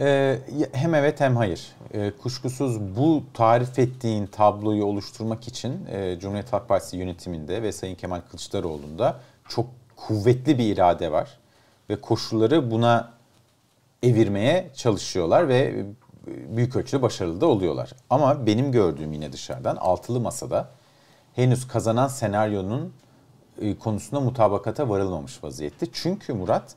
[0.00, 0.38] Ee,
[0.72, 1.72] hem evet hem hayır.
[1.94, 7.94] Ee, kuşkusuz bu tarif ettiğin tabloyu oluşturmak için e, Cumhuriyet Halk Partisi yönetiminde ve Sayın
[7.94, 11.38] Kemal Kılıçdaroğlu'nda çok kuvvetli bir irade var.
[11.90, 13.12] Ve koşulları buna
[14.02, 17.92] evirmeye çalışıyorlar ve e, büyük ölçüde başarılı da oluyorlar.
[18.10, 20.68] Ama benim gördüğüm yine dışarıdan altılı masada
[21.34, 22.92] henüz kazanan senaryonun
[23.60, 25.86] e, konusunda mutabakata varılmamış vaziyette.
[25.92, 26.76] Çünkü Murat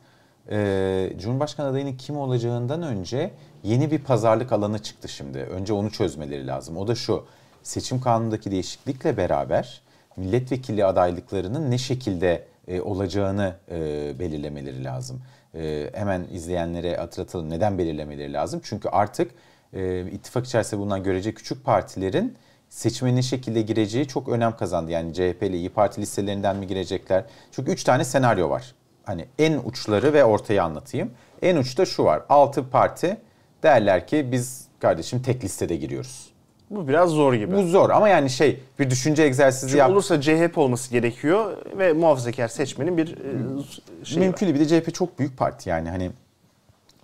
[0.50, 3.30] e, Cumhurbaşkanı adayının kim olacağından önce
[3.62, 5.38] yeni bir pazarlık alanı çıktı şimdi.
[5.38, 6.76] Önce onu çözmeleri lazım.
[6.76, 7.24] O da şu,
[7.62, 9.82] seçim kanunundaki değişiklikle beraber
[10.16, 13.78] milletvekili adaylıklarının ne şekilde e, olacağını e,
[14.18, 15.22] belirlemeleri lazım.
[15.54, 18.60] E, hemen izleyenlere hatırlatalım neden belirlemeleri lazım.
[18.64, 19.30] Çünkü artık
[19.72, 22.36] e, ittifak içerisinde bulunan görece küçük partilerin
[22.68, 24.90] seçmenin şekilde gireceği çok önem kazandı.
[24.90, 27.24] Yani CHP ile İyi Parti listelerinden mi girecekler?
[27.52, 31.10] Çünkü üç tane senaryo var hani en uçları ve ortayı anlatayım.
[31.42, 32.22] En uçta şu var.
[32.28, 33.16] 6 parti
[33.62, 36.34] derler ki biz kardeşim tek listede giriyoruz.
[36.70, 37.56] Bu biraz zor gibi.
[37.56, 39.90] Bu zor ama yani şey bir düşünce egzersizi Çünkü yap.
[39.90, 44.60] olursa CHP olması gerekiyor ve muhafazakar seçmenin bir e, şey Mümkün değil.
[44.60, 46.10] Bir de CHP çok büyük parti yani hani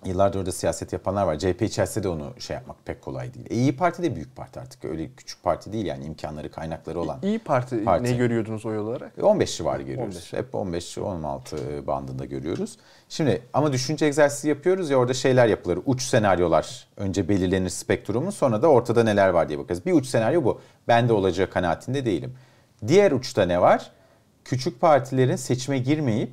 [0.04, 1.38] Yıllardır orada siyaset yapanlar var.
[1.38, 3.46] CHP içerisinde de onu şey yapmak pek kolay değil.
[3.50, 4.84] E, İyi Parti de büyük parti artık.
[4.84, 7.18] Öyle küçük parti değil yani imkanları, kaynakları olan.
[7.22, 8.04] İyi Parti, Parti.
[8.04, 9.12] ne görüyordunuz oy olarak?
[9.22, 10.14] 15 civarı görüyoruz.
[10.16, 10.32] 15.
[10.32, 12.76] Hep 15-16 bandında görüyoruz.
[13.08, 15.78] Şimdi ama düşünce egzersizi yapıyoruz ya orada şeyler yapılır.
[15.86, 19.86] Uç senaryolar önce belirlenir spektrumun sonra da ortada neler var diye bakarız.
[19.86, 20.60] Bir uç senaryo bu.
[20.88, 22.34] Ben de olacağı kanaatinde değilim.
[22.86, 23.90] Diğer uçta ne var?
[24.44, 26.32] Küçük partilerin seçime girmeyip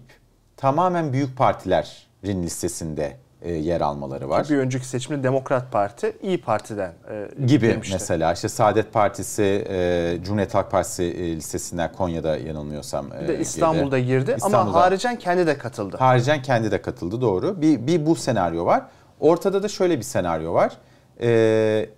[0.57, 4.49] tamamen büyük partilerin listesinde e, yer almaları var.
[4.49, 7.93] Bir önceki seçimde Demokrat Parti İyi Parti'den e, gibi girmişti.
[7.95, 13.39] mesela işte Saadet Partisi, e, Cumhuriyet Halk Partisi e, listesinden Konya'da yanılmıyorsam Bir de e,
[13.39, 14.79] İstanbul'da girdi ama İstanbul'da.
[14.79, 15.97] haricen kendi de katıldı.
[15.97, 17.61] Haricen kendi de katıldı doğru.
[17.61, 18.83] Bir, bir bu senaryo var.
[19.19, 20.77] Ortada da şöyle bir senaryo var.
[21.21, 21.89] Ee,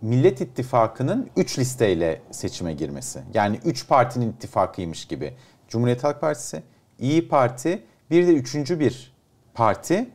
[0.00, 3.20] Millet İttifakı'nın 3 listeyle seçime girmesi.
[3.34, 5.34] Yani 3 partinin ittifakıymış gibi.
[5.68, 6.62] Cumhuriyet Halk Partisi,
[6.98, 9.12] İyi Parti, bir de üçüncü bir
[9.54, 10.10] parti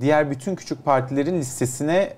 [0.00, 2.12] diğer bütün küçük partilerin listesine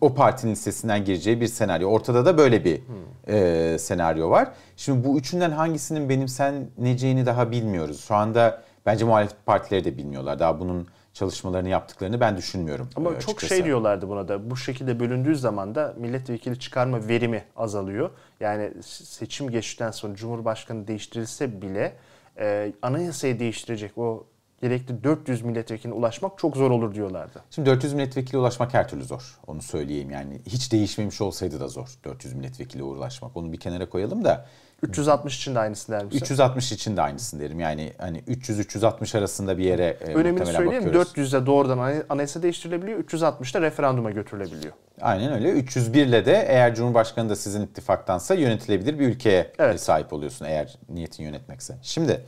[0.00, 1.88] o partinin listesinden gireceği bir senaryo.
[1.88, 2.82] Ortada da böyle bir
[3.28, 4.48] e, senaryo var.
[4.76, 8.04] Şimdi bu üçünden hangisinin benimseneceğini daha bilmiyoruz.
[8.04, 10.38] Şu anda bence muhalefet partileri de bilmiyorlar.
[10.38, 12.88] Daha bunun çalışmalarını yaptıklarını ben düşünmüyorum.
[12.96, 13.54] Ama e, çok açıkçası.
[13.54, 14.50] şey diyorlardı buna da.
[14.50, 18.10] Bu şekilde bölündüğü zaman da milletvekili çıkarma verimi azalıyor.
[18.40, 21.96] Yani seçim geçtikten sonra Cumhurbaşkanı değiştirilse bile
[22.38, 24.26] e, anayasayı değiştirecek o
[24.62, 27.42] gerekli 400 milletvekiline ulaşmak çok zor olur diyorlardı.
[27.50, 29.38] Şimdi 400 milletvekili ulaşmak her türlü zor.
[29.46, 30.40] Onu söyleyeyim yani.
[30.46, 33.36] Hiç değişmemiş olsaydı da zor 400 milletvekili ulaşmak.
[33.36, 34.46] Onu bir kenara koyalım da
[34.82, 36.18] 360 için de aynısını der misin?
[36.18, 37.60] 360 için de aynısını derim.
[37.60, 41.12] Yani hani 300-360 arasında bir yere e, Önemini söyleyeyim bakıyoruz.
[41.12, 44.72] 400'de doğrudan anay- anayasa değiştirilebiliyor, 360'da referanduma götürülebiliyor.
[45.00, 45.50] Aynen öyle.
[45.50, 49.80] 301 ile de eğer Cumhurbaşkanı da sizin ittifaktansa yönetilebilir bir ülkeye Evet.
[49.80, 51.74] sahip oluyorsun eğer niyetin yönetmekse.
[51.82, 52.20] Şimdi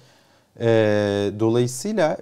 [0.61, 0.67] e,
[1.41, 2.17] dolayısıyla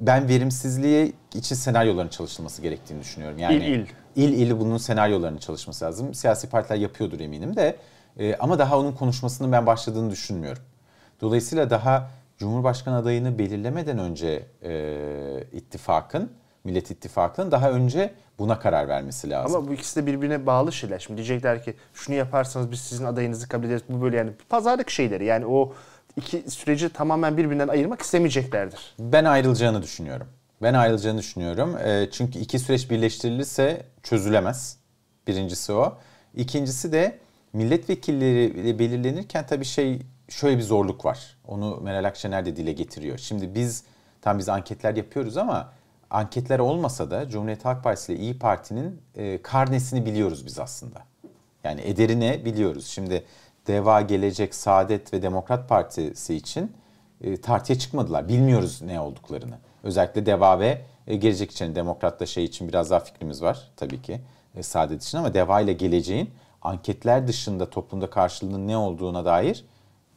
[0.00, 3.38] ben verimsizliğe için senaryoların çalışılması gerektiğini düşünüyorum.
[3.38, 3.86] Yani İl il.
[4.16, 6.14] il il bunun senaryolarının çalışması lazım.
[6.14, 7.76] Siyasi partiler yapıyordur eminim de
[8.18, 10.62] e, ama daha onun konuşmasının ben başladığını düşünmüyorum.
[11.20, 16.30] Dolayısıyla daha Cumhurbaşkanı adayını belirlemeden önce e, ittifakın,
[16.64, 19.56] Millet İttifakı'nın daha önce buna karar vermesi lazım.
[19.56, 20.98] Ama bu ikisi de birbirine bağlı şeyler.
[20.98, 23.82] Şimdi diyecekler ki şunu yaparsanız biz sizin adayınızı kabul ederiz.
[23.88, 25.24] Bu böyle yani pazarlık şeyleri.
[25.24, 25.74] Yani o
[26.16, 28.94] iki süreci tamamen birbirinden ayırmak istemeyeceklerdir.
[28.98, 30.26] Ben ayrılacağını düşünüyorum.
[30.62, 31.76] Ben ayrılacağını düşünüyorum.
[31.78, 34.78] E, çünkü iki süreç birleştirilirse çözülemez.
[35.26, 35.98] Birincisi o.
[36.34, 37.18] İkincisi de
[37.52, 41.36] milletvekilleri belirlenirken tabii şey şöyle bir zorluk var.
[41.46, 43.18] Onu Meral Akşener de dile getiriyor.
[43.18, 43.84] Şimdi biz
[44.22, 45.72] tam biz anketler yapıyoruz ama
[46.10, 51.02] anketler olmasa da Cumhuriyet Halk Partisi ile İyi Parti'nin e, karnesini biliyoruz biz aslında.
[51.64, 52.86] Yani ederini biliyoruz.
[52.86, 53.24] Şimdi
[53.66, 56.72] Deva, Gelecek, Saadet ve Demokrat Partisi için
[57.20, 58.28] e, tartıya çıkmadılar.
[58.28, 59.58] Bilmiyoruz ne olduklarını.
[59.82, 64.20] Özellikle Deva ve e, Gelecek için, Demokrat'ta şey için biraz daha fikrimiz var tabii ki.
[64.54, 66.30] E, Saadet için ama Deva ile Geleceğin
[66.62, 69.64] anketler dışında toplumda karşılığının ne olduğuna dair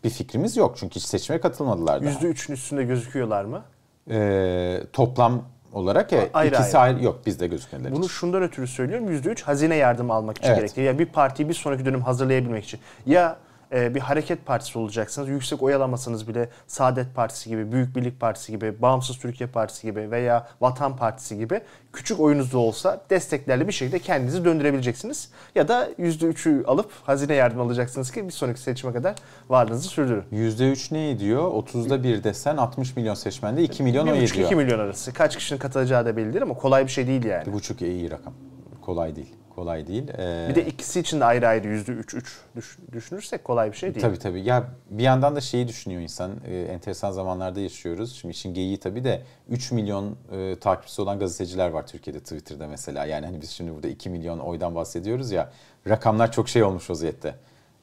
[0.03, 0.75] bir fikrimiz yok.
[0.77, 2.09] Çünkü hiç seçime katılmadılar daha.
[2.13, 3.63] %3'ün üstünde gözüküyorlar mı?
[4.09, 6.95] E, toplam olarak ya, Ayrı ikisi ayrı.
[6.95, 7.05] ayrı.
[7.05, 7.91] Yok bizde gözükmediler.
[7.91, 9.09] Bunu şundan ötürü söylüyorum.
[9.11, 10.57] %3 hazine yardımı almak için Evet.
[10.57, 10.81] gerekli.
[10.81, 12.79] Ya bir partiyi bir sonraki dönem hazırlayabilmek için.
[13.05, 13.37] Ya
[13.73, 15.29] e, bir hareket partisi olacaksınız.
[15.29, 20.11] Yüksek oy alamasanız bile Saadet Partisi gibi, Büyük Birlik Partisi gibi, Bağımsız Türkiye Partisi gibi
[20.11, 21.61] veya Vatan Partisi gibi
[21.93, 25.29] küçük oyunuz da olsa desteklerle bir şekilde kendinizi döndürebileceksiniz.
[25.55, 29.15] Ya da %3'ü alıp hazine yardımı alacaksınız ki bir sonraki seçime kadar
[29.49, 30.23] varlığınızı sürdürün.
[30.31, 31.43] %3 ne ediyor?
[31.51, 34.51] 30'da bir desen 60 milyon seçmende 2 milyon oy 1,5-2 ediyor.
[34.51, 35.13] milyon arası.
[35.13, 37.45] Kaç kişinin katılacağı da belli değil ama kolay bir şey değil yani.
[37.45, 38.33] Bir buçuk iyi rakam.
[38.81, 39.38] Kolay değil.
[39.59, 40.03] Kolay değil.
[40.17, 42.23] Ee, Bir de ikisi için de ayrı ayrı %3-3
[42.55, 44.05] düş- düşünürsek kolay bir şey değil.
[44.05, 44.41] Tabii tabii.
[44.41, 46.31] Ya bir yandan da şeyi düşünüyor insan.
[46.47, 48.15] e, enteresan zamanlarda yaşıyoruz.
[48.15, 53.05] Şimdi işin geyiği tabii de 3 milyon e, takipçisi olan gazeteciler var Türkiye'de Twitter'da mesela.
[53.05, 55.51] Yani hani biz şimdi burada 2 milyon oydan bahsediyoruz ya.
[55.89, 57.35] Rakamlar çok şey olmuş vaziyette.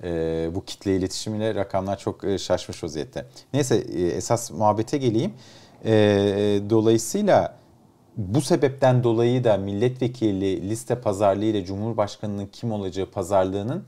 [0.05, 0.09] E,
[0.55, 3.27] bu kitle iletişimiyle rakamlar çok e, şaşmış vaziyette.
[3.53, 5.33] Neyse e, esas muhabbete geleyim.
[5.85, 5.93] E,
[6.71, 7.55] dolayısıyla
[8.17, 13.85] bu sebepten dolayı da milletvekili liste pazarlığı ile Cumhurbaşkanı'nın kim olacağı pazarlığının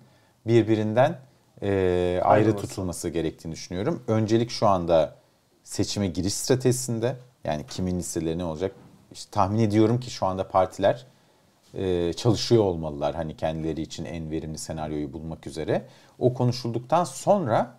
[0.46, 1.18] birbirinden
[1.62, 2.66] e, ayrı Ayrılması.
[2.66, 4.02] tutulması gerektiğini düşünüyorum.
[4.06, 5.14] Öncelik şu anda
[5.64, 8.72] seçime giriş stratejisinde yani kimin listeleri ne olacak
[9.12, 11.06] işte tahmin ediyorum ki şu anda partiler
[11.74, 15.86] e, çalışıyor olmalılar hani kendileri için en verimli senaryoyu bulmak üzere.
[16.18, 17.78] O konuşulduktan sonra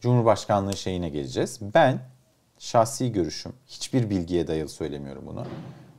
[0.00, 1.60] Cumhurbaşkanlığı şeyine geleceğiz.
[1.74, 2.00] Ben
[2.58, 5.44] şahsi görüşüm, hiçbir bilgiye dayalı söylemiyorum bunu.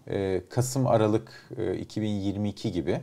[0.07, 3.01] Ee, Kasım Aralık e, 2022 gibi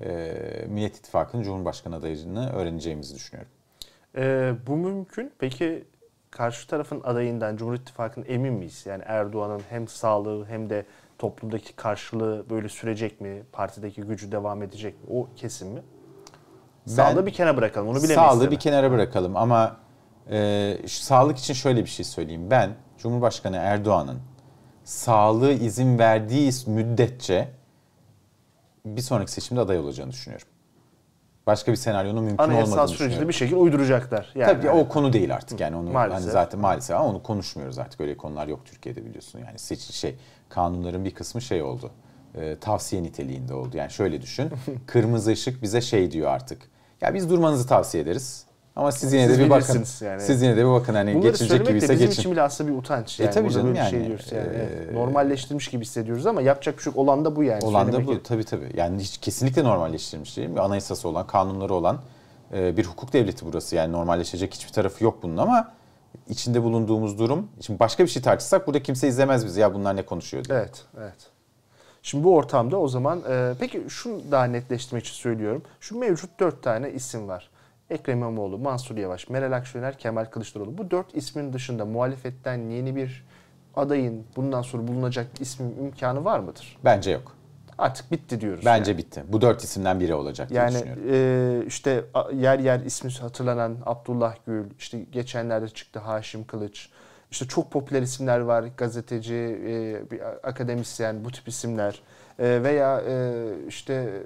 [0.00, 0.34] e,
[0.68, 3.52] Millet İttifakı'nın Cumhurbaşkanı adayını öğreneceğimizi düşünüyorum.
[4.16, 5.32] Ee, bu mümkün.
[5.38, 5.84] Peki
[6.30, 8.86] karşı tarafın adayından Cumhur İttifakı'nın emin miyiz?
[8.86, 10.86] Yani Erdoğan'ın hem sağlığı hem de
[11.18, 13.42] Toplumdaki karşılığı böyle sürecek mi?
[13.52, 15.06] Partideki gücü devam edecek mi?
[15.10, 15.82] O kesim mi?
[16.86, 17.88] Sağlığı bir kenara bırakalım.
[17.88, 18.14] Onu bilemeyiz.
[18.14, 19.76] Sağlığı bir kenara bırakalım ama
[20.30, 22.50] e, sağlık için şöyle bir şey söyleyeyim.
[22.50, 24.18] Ben Cumhurbaşkanı Erdoğan'ın
[24.84, 27.48] sağlığı izin verdiği müddetçe
[28.84, 30.48] bir sonraki seçimde aday olacağını düşünüyorum.
[31.46, 33.28] Başka bir senaryonun mümkün Anayasal olmadığını süreci de düşünüyorum.
[33.28, 34.32] bir şekilde uyduracaklar.
[34.34, 36.22] Yani Tabii o konu değil artık yani onu Maalesef.
[36.22, 40.16] hani zaten maalesef ama onu konuşmuyoruz artık öyle konular yok Türkiye'de biliyorsun yani seç şey
[40.48, 41.90] kanunların bir kısmı şey oldu
[42.34, 44.50] e, tavsiye niteliğinde oldu yani şöyle düşün
[44.86, 48.44] kırmızı ışık bize şey diyor artık ya biz durmanızı tavsiye ederiz
[48.78, 50.20] ama siz yine Siz de bir bakın yani.
[50.20, 52.20] siz yine de bir bakın hani Bunları geçilecek söylemek de gibiyse bizim geçin.
[52.20, 53.20] için bile aslında bir utanç.
[53.20, 54.48] E Yani tabii Burada canım bir şey yani, diyoruz yani.
[54.90, 54.94] e.
[54.94, 56.92] Normalleştirmiş gibi hissediyoruz ama yapacak bir şey.
[56.96, 57.64] Olan da bu yani.
[57.64, 58.24] Olan da bu yok.
[58.24, 58.70] tabii tabii.
[58.76, 60.48] Yani hiç kesinlikle normalleştirilmiş değil.
[60.50, 61.98] Bir anayasası olan, kanunları olan
[62.54, 63.76] e, bir hukuk devleti burası.
[63.76, 65.70] Yani normalleşecek hiçbir tarafı yok bunun ama
[66.28, 67.48] içinde bulunduğumuz durum.
[67.60, 69.60] Şimdi başka bir şey tartışsak burada kimse izlemez bizi.
[69.60, 70.58] Ya bunlar ne konuşuyor diye.
[70.58, 71.26] Evet, evet.
[72.02, 75.62] Şimdi bu ortamda o zaman e, peki şunu daha netleştirmek için söylüyorum.
[75.80, 77.50] Şu mevcut dört tane isim var.
[77.90, 80.78] Ekrem İmamoğlu, Mansur Yavaş, Meral Akşener, Kemal Kılıçdaroğlu.
[80.78, 83.26] Bu dört ismin dışında muhalefetten yeni bir
[83.76, 86.78] adayın bundan sonra bulunacak ismin imkanı var mıdır?
[86.84, 87.36] Bence yok.
[87.78, 88.64] Artık bitti diyoruz.
[88.66, 88.98] Bence yani.
[88.98, 89.24] bitti.
[89.28, 91.02] Bu dört isimden biri olacak diye Yani düşünüyorum.
[91.62, 96.88] e, işte yer yer ismi hatırlanan Abdullah Gül, işte geçenlerde çıktı Haşim Kılıç.
[97.30, 98.64] İşte çok popüler isimler var.
[98.76, 102.02] Gazeteci, e, bir akademisyen bu tip isimler.
[102.38, 104.22] E, veya e, işte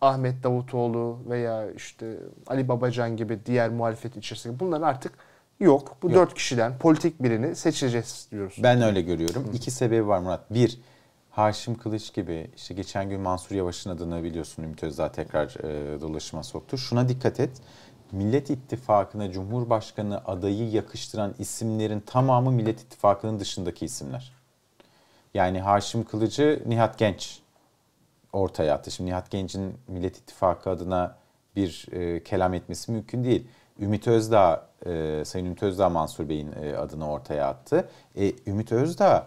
[0.00, 5.12] Ahmet Davutoğlu veya işte Ali Babacan gibi diğer muhalefet içerisinde bunların artık
[5.60, 5.96] yok.
[6.02, 6.16] Bu Yok.
[6.16, 8.56] dört kişiden politik birini seçeceğiz diyoruz.
[8.62, 9.50] Ben öyle görüyorum.
[9.52, 10.50] İki sebebi var Murat.
[10.50, 10.80] Bir,
[11.30, 16.42] Haşim Kılıç gibi işte geçen gün Mansur Yavaş'ın adını biliyorsun Ümit Özdağ tekrar e, dolaşıma
[16.42, 16.78] soktu.
[16.78, 17.50] Şuna dikkat et.
[18.12, 24.32] Millet İttifakı'na Cumhurbaşkanı adayı yakıştıran isimlerin tamamı Millet İttifakı'nın dışındaki isimler.
[25.34, 27.40] Yani Haşim Kılıcı Nihat Genç
[28.32, 28.90] ortaya attı.
[28.90, 31.16] Şimdi Nihat Genç'in Millet İttifakı adına
[31.56, 33.46] bir e, kelam etmesi mümkün değil.
[33.80, 37.88] Ümit Özdağ, e, Sayın Ümit Özdağ Mansur Bey'in e, adını ortaya attı.
[38.16, 39.26] E, Ümit Özdağ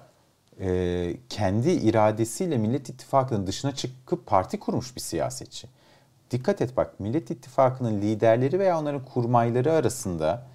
[0.59, 5.67] e, kendi iradesiyle Millet İttifakı'nın dışına çıkıp parti kurmuş bir siyasetçi.
[6.31, 10.50] Dikkat et bak Millet İttifakı'nın liderleri veya onların kurmayları arasında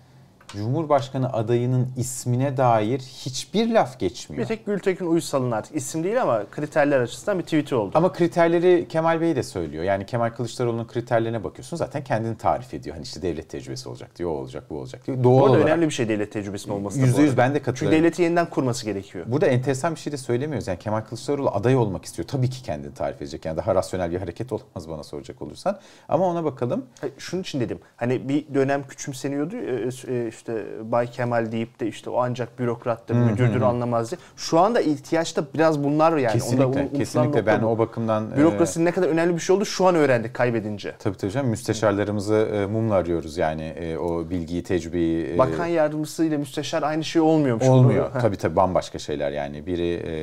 [0.48, 4.42] Cumhurbaşkanı adayının ismine dair hiçbir laf geçmiyor.
[4.42, 7.90] Bir tek Gültekin Uysal'ın artık isim değil ama kriterler açısından bir tweet'i oldu.
[7.94, 9.84] Ama kriterleri Kemal Bey de söylüyor.
[9.84, 12.96] Yani Kemal Kılıçdaroğlu'nun kriterlerine bakıyorsun zaten kendini tarif ediyor.
[12.96, 15.24] Hani işte devlet tecrübesi olacak diyor, o olacak, bu olacak diyor.
[15.24, 15.64] Doğal Bu olarak.
[15.66, 17.98] önemli bir şey devlet tecrübesinin olması Yüzde yüz ben de Çünkü katılıyorum.
[18.02, 19.24] devleti yeniden kurması gerekiyor.
[19.28, 20.68] Burada enteresan bir şey de söylemiyoruz.
[20.68, 22.28] Yani Kemal Kılıçdaroğlu aday olmak istiyor.
[22.28, 23.44] Tabii ki kendini tarif edecek.
[23.44, 25.78] Yani daha rasyonel bir hareket olamaz bana soracak olursan.
[26.08, 26.84] Ama ona bakalım.
[27.00, 27.78] Hayır, Şunun için dedim.
[27.96, 33.14] Hani bir dönem küçümseniyordu e, e, işte Bay Kemal deyip de işte o ancak bürokrattır,
[33.14, 34.18] müdürdür anlamaz diye.
[34.36, 36.22] Şu anda ihtiyaçta biraz bunlar yani.
[36.26, 37.66] Onda kesinlikle, unutulan kesinlikle ben bu.
[37.66, 38.30] o bakımdan...
[38.32, 40.94] e, Bürokrasinin ne kadar önemli bir şey oldu şu an öğrendik kaybedince.
[40.98, 45.34] Tabii tabii canım müsteşarlarımızı e, mumla arıyoruz yani e, o bilgiyi, tecrübeyi.
[45.34, 47.66] e, Bakan yardımcısı ile müsteşar aynı şey olmuyormuş.
[47.68, 48.10] Olmuyor.
[48.14, 49.66] Bunu- tabii tabii bambaşka şeyler yani.
[49.66, 50.14] Biri e,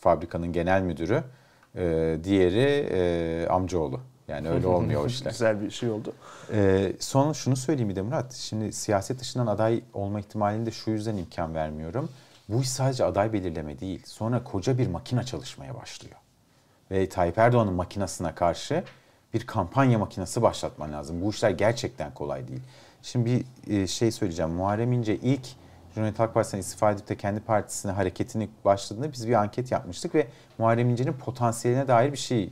[0.00, 1.22] fabrikanın genel müdürü,
[1.76, 4.00] e, diğeri e, amcaoğlu.
[4.28, 5.30] Yani öyle olmuyor o işler.
[5.30, 6.12] Güzel bir şey oldu.
[6.52, 8.32] E, son şunu söyleyeyim bir de Murat.
[8.32, 12.08] Şimdi siyaset dışından aday olma ihtimalini de şu yüzden imkan vermiyorum.
[12.48, 14.02] Bu iş sadece aday belirleme değil.
[14.06, 16.16] Sonra koca bir makine çalışmaya başlıyor.
[16.90, 18.84] Ve Tayyip Erdoğan'ın makinasına karşı
[19.34, 21.22] bir kampanya makinesi başlatman lazım.
[21.22, 22.60] Bu işler gerçekten kolay değil.
[23.02, 24.52] Şimdi bir e, şey söyleyeceğim.
[24.52, 25.46] Muharrem İnce ilk
[25.94, 30.26] Cumhuriyet Halk Partisi'nden istifa edip de kendi partisine hareketini başladığında biz bir anket yapmıştık ve
[30.58, 32.50] Muharrem İnce'nin potansiyeline dair bir şey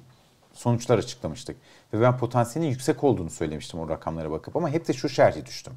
[0.53, 1.57] sonuçlar açıklamıştık.
[1.93, 5.73] Ve ben potansiyelinin yüksek olduğunu söylemiştim o rakamlara bakıp ama hep de şu şerhi düştüm.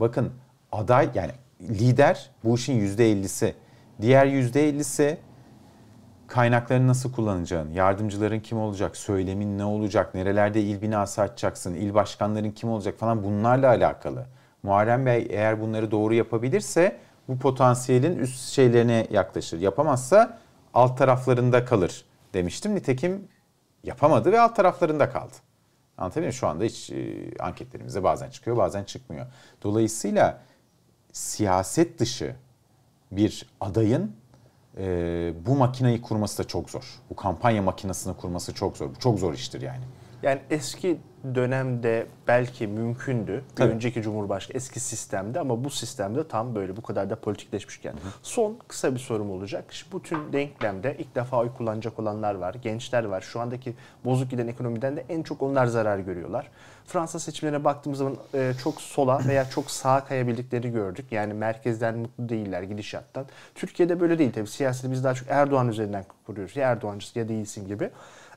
[0.00, 0.32] Bakın
[0.72, 3.54] aday yani lider bu işin %50'si.
[4.00, 5.16] Diğer %50'si
[6.26, 12.50] kaynaklarını nasıl kullanacağın, yardımcıların kim olacak, söylemin ne olacak, nerelerde il binası açacaksın, il başkanların
[12.50, 14.26] kim olacak falan bunlarla alakalı.
[14.62, 16.96] Muharrem Bey eğer bunları doğru yapabilirse
[17.28, 19.60] bu potansiyelin üst şeylerine yaklaşır.
[19.60, 20.38] Yapamazsa
[20.74, 22.74] alt taraflarında kalır demiştim.
[22.74, 23.28] Nitekim
[23.84, 25.32] yapamadı ve alt taraflarında kaldı.
[25.98, 26.32] Anlatabiliyor muyum?
[26.32, 29.26] Şu anda hiç e, anketlerimizde bazen çıkıyor bazen çıkmıyor.
[29.62, 30.40] Dolayısıyla
[31.12, 32.36] siyaset dışı
[33.12, 34.16] bir adayın
[34.78, 36.84] e, bu makineyi kurması da çok zor.
[37.10, 38.90] Bu kampanya makinesini kurması çok zor.
[38.94, 39.84] Bu çok zor iştir yani.
[40.22, 41.00] Yani eski
[41.34, 43.44] dönemde belki mümkündü.
[43.58, 47.94] Bir önceki Cumhurbaşkanı eski sistemde ama bu sistemde tam böyle bu kadar da politikleşmişken.
[48.22, 49.64] Son kısa bir sorum olacak.
[49.70, 53.20] Şimdi bu tüm denklemde ilk defa oy kullanacak olanlar var, gençler var.
[53.20, 56.50] Şu andaki bozuk giden ekonomiden de en çok onlar zarar görüyorlar.
[56.86, 61.06] Fransa seçimlerine baktığımız zaman e, çok sola veya çok sağa kayabildiklerini gördük.
[61.10, 63.26] Yani merkezden mutlu değiller gidişattan.
[63.54, 64.46] Türkiye'de böyle değil tabii.
[64.46, 66.56] Siyaseti biz daha çok Erdoğan üzerinden kuruyoruz.
[66.56, 67.90] Ya Erdoğancısın ya değilsin gibi.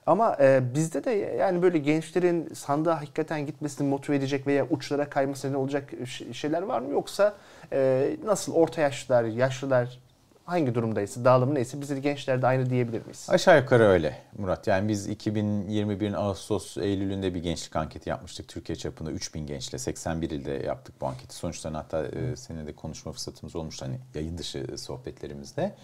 [0.06, 5.52] Ama e, bizde de yani böyle gençlerin sandığa hakikaten gitmesini motive edecek veya uçlara kaymasına
[5.52, 5.90] ne olacak
[6.32, 6.92] şeyler var mı?
[6.92, 7.34] Yoksa
[7.72, 10.00] e, nasıl orta yaşlılar, yaşlılar
[10.46, 13.28] hangi durumdaysa, dağılım neyse biz de gençler de aynı diyebilir miyiz?
[13.30, 14.68] Aşağı yukarı öyle Murat.
[14.68, 18.48] Yani biz 2021'in Ağustos Eylül'ünde bir gençlik anketi yapmıştık.
[18.48, 21.36] Türkiye çapında 3000 gençle 81 ilde yaptık bu anketi.
[21.36, 25.76] Sonuçlarını hatta e, seninle de konuşma fırsatımız olmuştu hani yayın dışı sohbetlerimizde.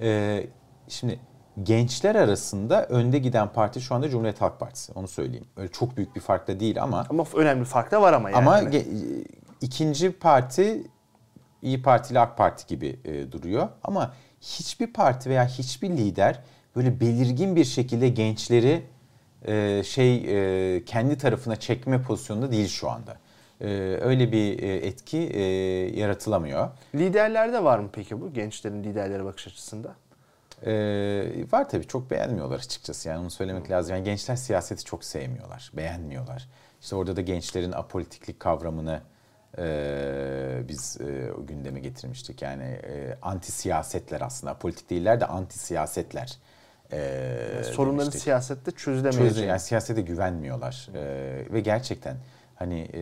[0.00, 0.46] E,
[0.88, 1.20] şimdi
[1.62, 4.92] gençler arasında önde giden parti şu anda Cumhuriyet Halk Partisi.
[4.92, 5.46] Onu söyleyeyim.
[5.56, 8.38] Öyle çok büyük bir fark da değil ama Ama önemli fark da var ama yani.
[8.38, 9.24] ama ge-
[9.60, 10.86] ikinci parti
[11.62, 13.68] İyi Parti ile AK Parti gibi e, duruyor.
[13.84, 16.40] Ama hiçbir parti veya hiçbir lider
[16.76, 18.82] böyle belirgin bir şekilde gençleri
[19.46, 20.16] e, şey
[20.76, 23.16] e, kendi tarafına çekme pozisyonunda değil şu anda.
[23.60, 23.66] E,
[24.00, 25.42] öyle bir e, etki e,
[26.00, 26.68] yaratılamıyor.
[26.94, 29.94] Liderlerde var mı peki bu gençlerin liderlere bakış açısında?
[30.66, 30.72] E,
[31.52, 33.08] var tabii çok beğenmiyorlar açıkçası.
[33.08, 33.94] Yani onu söylemek lazım.
[33.96, 36.48] Yani gençler siyaseti çok sevmiyorlar, beğenmiyorlar.
[36.80, 39.00] İşte orada da gençlerin apolitiklik kavramını
[39.58, 42.42] e, biz e, o gündeme getirmiştik.
[42.42, 46.38] Yani e, anti siyasetler aslında politik değiller de anti siyasetler.
[46.92, 48.22] E, Sorunların demiştik.
[48.22, 49.46] siyasette Çözü, çözülemeyeceği.
[49.48, 51.00] yani siyasete güvenmiyorlar E,
[51.52, 52.16] ve gerçekten
[52.54, 53.00] hani e,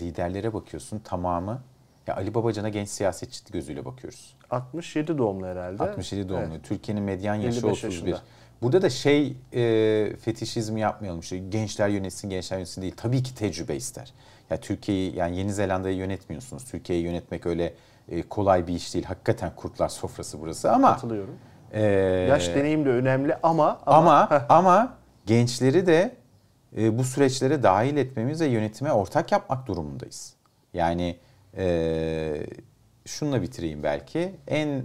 [0.00, 1.62] liderlere bakıyorsun tamamı
[2.10, 4.36] ya Ali Babacan'a genç siyasetçi gözüyle bakıyoruz.
[4.50, 5.82] 67 doğumlu herhalde.
[5.82, 6.44] 67 doğumlu.
[6.52, 6.64] Evet.
[6.64, 7.92] Türkiye'nin medyan yaşı 55 31.
[7.92, 8.20] yaşında.
[8.62, 12.94] Burada da şey e, fetişizmi yapmayalım işte gençler yönetsin gençler yönetsin değil.
[12.96, 14.12] Tabii ki tecrübe ister.
[14.50, 16.64] Ya Türkiye'yi yani Yeni Zelanda'yı yönetmiyorsunuz.
[16.64, 17.74] Türkiye'yi yönetmek öyle
[18.08, 19.04] e, kolay bir iş değil.
[19.04, 21.34] Hakikaten kurtlar sofrası burası ama Katılıyorum.
[21.72, 21.82] e,
[22.30, 24.94] Yaş deneyim de önemli ama ama Heh, ama
[25.26, 26.16] gençleri de
[26.78, 30.34] e, bu süreçlere dahil etmemiz ve yönetime ortak yapmak durumundayız.
[30.74, 31.16] Yani
[31.56, 32.46] e,
[33.04, 34.32] şununla bitireyim belki.
[34.48, 34.84] En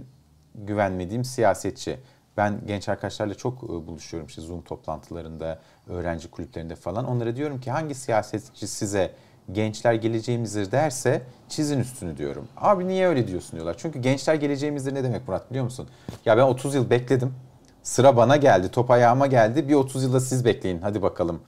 [0.54, 1.98] güvenmediğim siyasetçi.
[2.36, 5.58] Ben genç arkadaşlarla çok e, buluşuyorum işte Zoom toplantılarında,
[5.88, 7.04] öğrenci kulüplerinde falan.
[7.04, 9.10] Onlara diyorum ki hangi siyasetçi size
[9.52, 12.48] gençler geleceğimizdir derse çizin üstünü diyorum.
[12.56, 13.74] Abi niye öyle diyorsun diyorlar.
[13.78, 15.88] Çünkü gençler geleceğimizdir ne demek Murat biliyor musun?
[16.24, 17.34] Ya ben 30 yıl bekledim.
[17.82, 19.68] Sıra bana geldi, top ayağıma geldi.
[19.68, 21.40] Bir 30 yılda siz bekleyin hadi bakalım.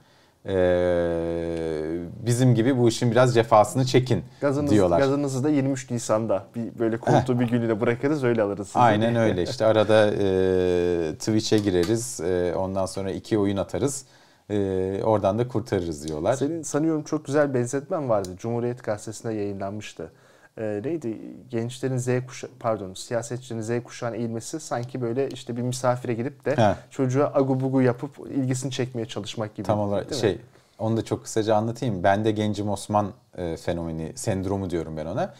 [0.45, 4.99] Ee, bizim gibi bu işin biraz cefasını çekin Gazınız, diyorlar.
[4.99, 8.79] Gazınızı da 23 Nisan'da bir böyle koltuğu bir gününe bırakırız öyle alırız sizi.
[8.79, 14.05] Aynen öyle işte arada e, Twitch'e gireriz e, ondan sonra iki oyun atarız
[14.49, 16.33] e, oradan da kurtarırız diyorlar.
[16.33, 18.29] Senin sanıyorum çok güzel benzetmen vardı.
[18.37, 20.11] Cumhuriyet Gazetesi'nde yayınlanmıştı.
[20.59, 21.17] Ee, neydi?
[21.49, 26.55] Gençlerin Z kuşağı, pardon siyasetçinin Z kuşağına eğilmesi sanki böyle işte bir misafire gidip de
[26.55, 26.75] He.
[26.91, 29.67] çocuğa agu bugu yapıp ilgisini çekmeye çalışmak gibi.
[29.67, 30.27] Tam olarak değil mi?
[30.27, 30.39] şey
[30.79, 32.03] onu da çok kısaca anlatayım.
[32.03, 35.33] Ben de gencim Osman e, fenomeni, sendromu diyorum ben ona.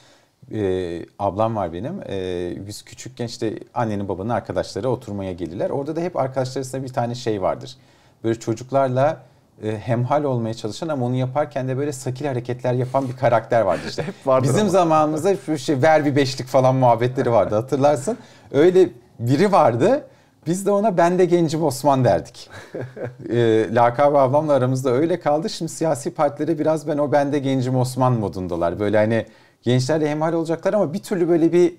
[0.54, 2.02] E, ablam var benim.
[2.10, 5.70] E, biz küçükken işte annenin babanın arkadaşları oturmaya gelirler.
[5.70, 7.78] Orada da hep arkadaşlar arasında bir tane şey vardır.
[8.24, 9.22] Böyle çocuklarla
[9.64, 13.82] e, hemhal olmaya çalışan ama onu yaparken de böyle sakil hareketler yapan bir karakter vardı
[13.90, 14.04] işte.
[14.08, 14.70] Hep vardır Bizim ama.
[14.70, 18.18] zamanımızda şu şey ver bir beşlik falan muhabbetleri vardı hatırlarsın.
[18.52, 18.90] Öyle
[19.20, 20.04] biri vardı.
[20.48, 22.50] Biz de ona ben de gencim Osman derdik.
[23.30, 25.50] e, lakabı ablamla aramızda öyle kaldı.
[25.50, 28.80] Şimdi siyasi partilere biraz ben o ben de gencim Osman modundalar.
[28.80, 29.26] Böyle hani
[29.62, 31.74] gençlerle hemhal olacaklar ama bir türlü böyle bir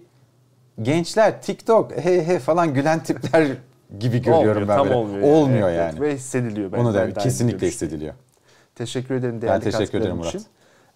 [0.83, 3.49] gençler TikTok he he falan gülen tipler
[3.99, 4.95] gibi görüyorum Olmuyor, ben tam böyle.
[4.97, 5.22] olmuyor.
[5.22, 5.91] Olmuyor Evet, yani.
[5.91, 6.01] evet.
[6.01, 6.72] Ve hissediliyor.
[6.72, 8.14] Ben Onu da kesinlikle hissediliyor.
[8.74, 10.28] Teşekkür ederim değerli teşekkür ederim Murat.
[10.34, 10.47] için.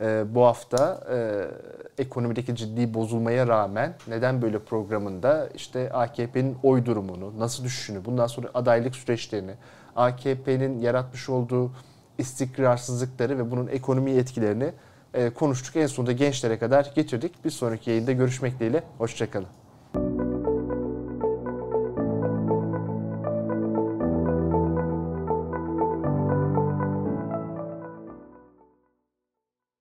[0.00, 7.38] Ee, bu hafta e, ekonomideki ciddi bozulmaya rağmen neden böyle programında işte AKP'nin oy durumunu,
[7.38, 9.54] nasıl düşüşünü, bundan sonra adaylık süreçlerini,
[9.96, 11.70] AKP'nin yaratmış olduğu
[12.18, 14.72] istikrarsızlıkları ve bunun ekonomiye etkilerini
[15.14, 15.76] e, konuştuk.
[15.76, 17.44] En sonunda gençlere kadar getirdik.
[17.44, 18.82] Bir sonraki yayında görüşmek dileğiyle.
[18.98, 19.46] Hoşçakalın.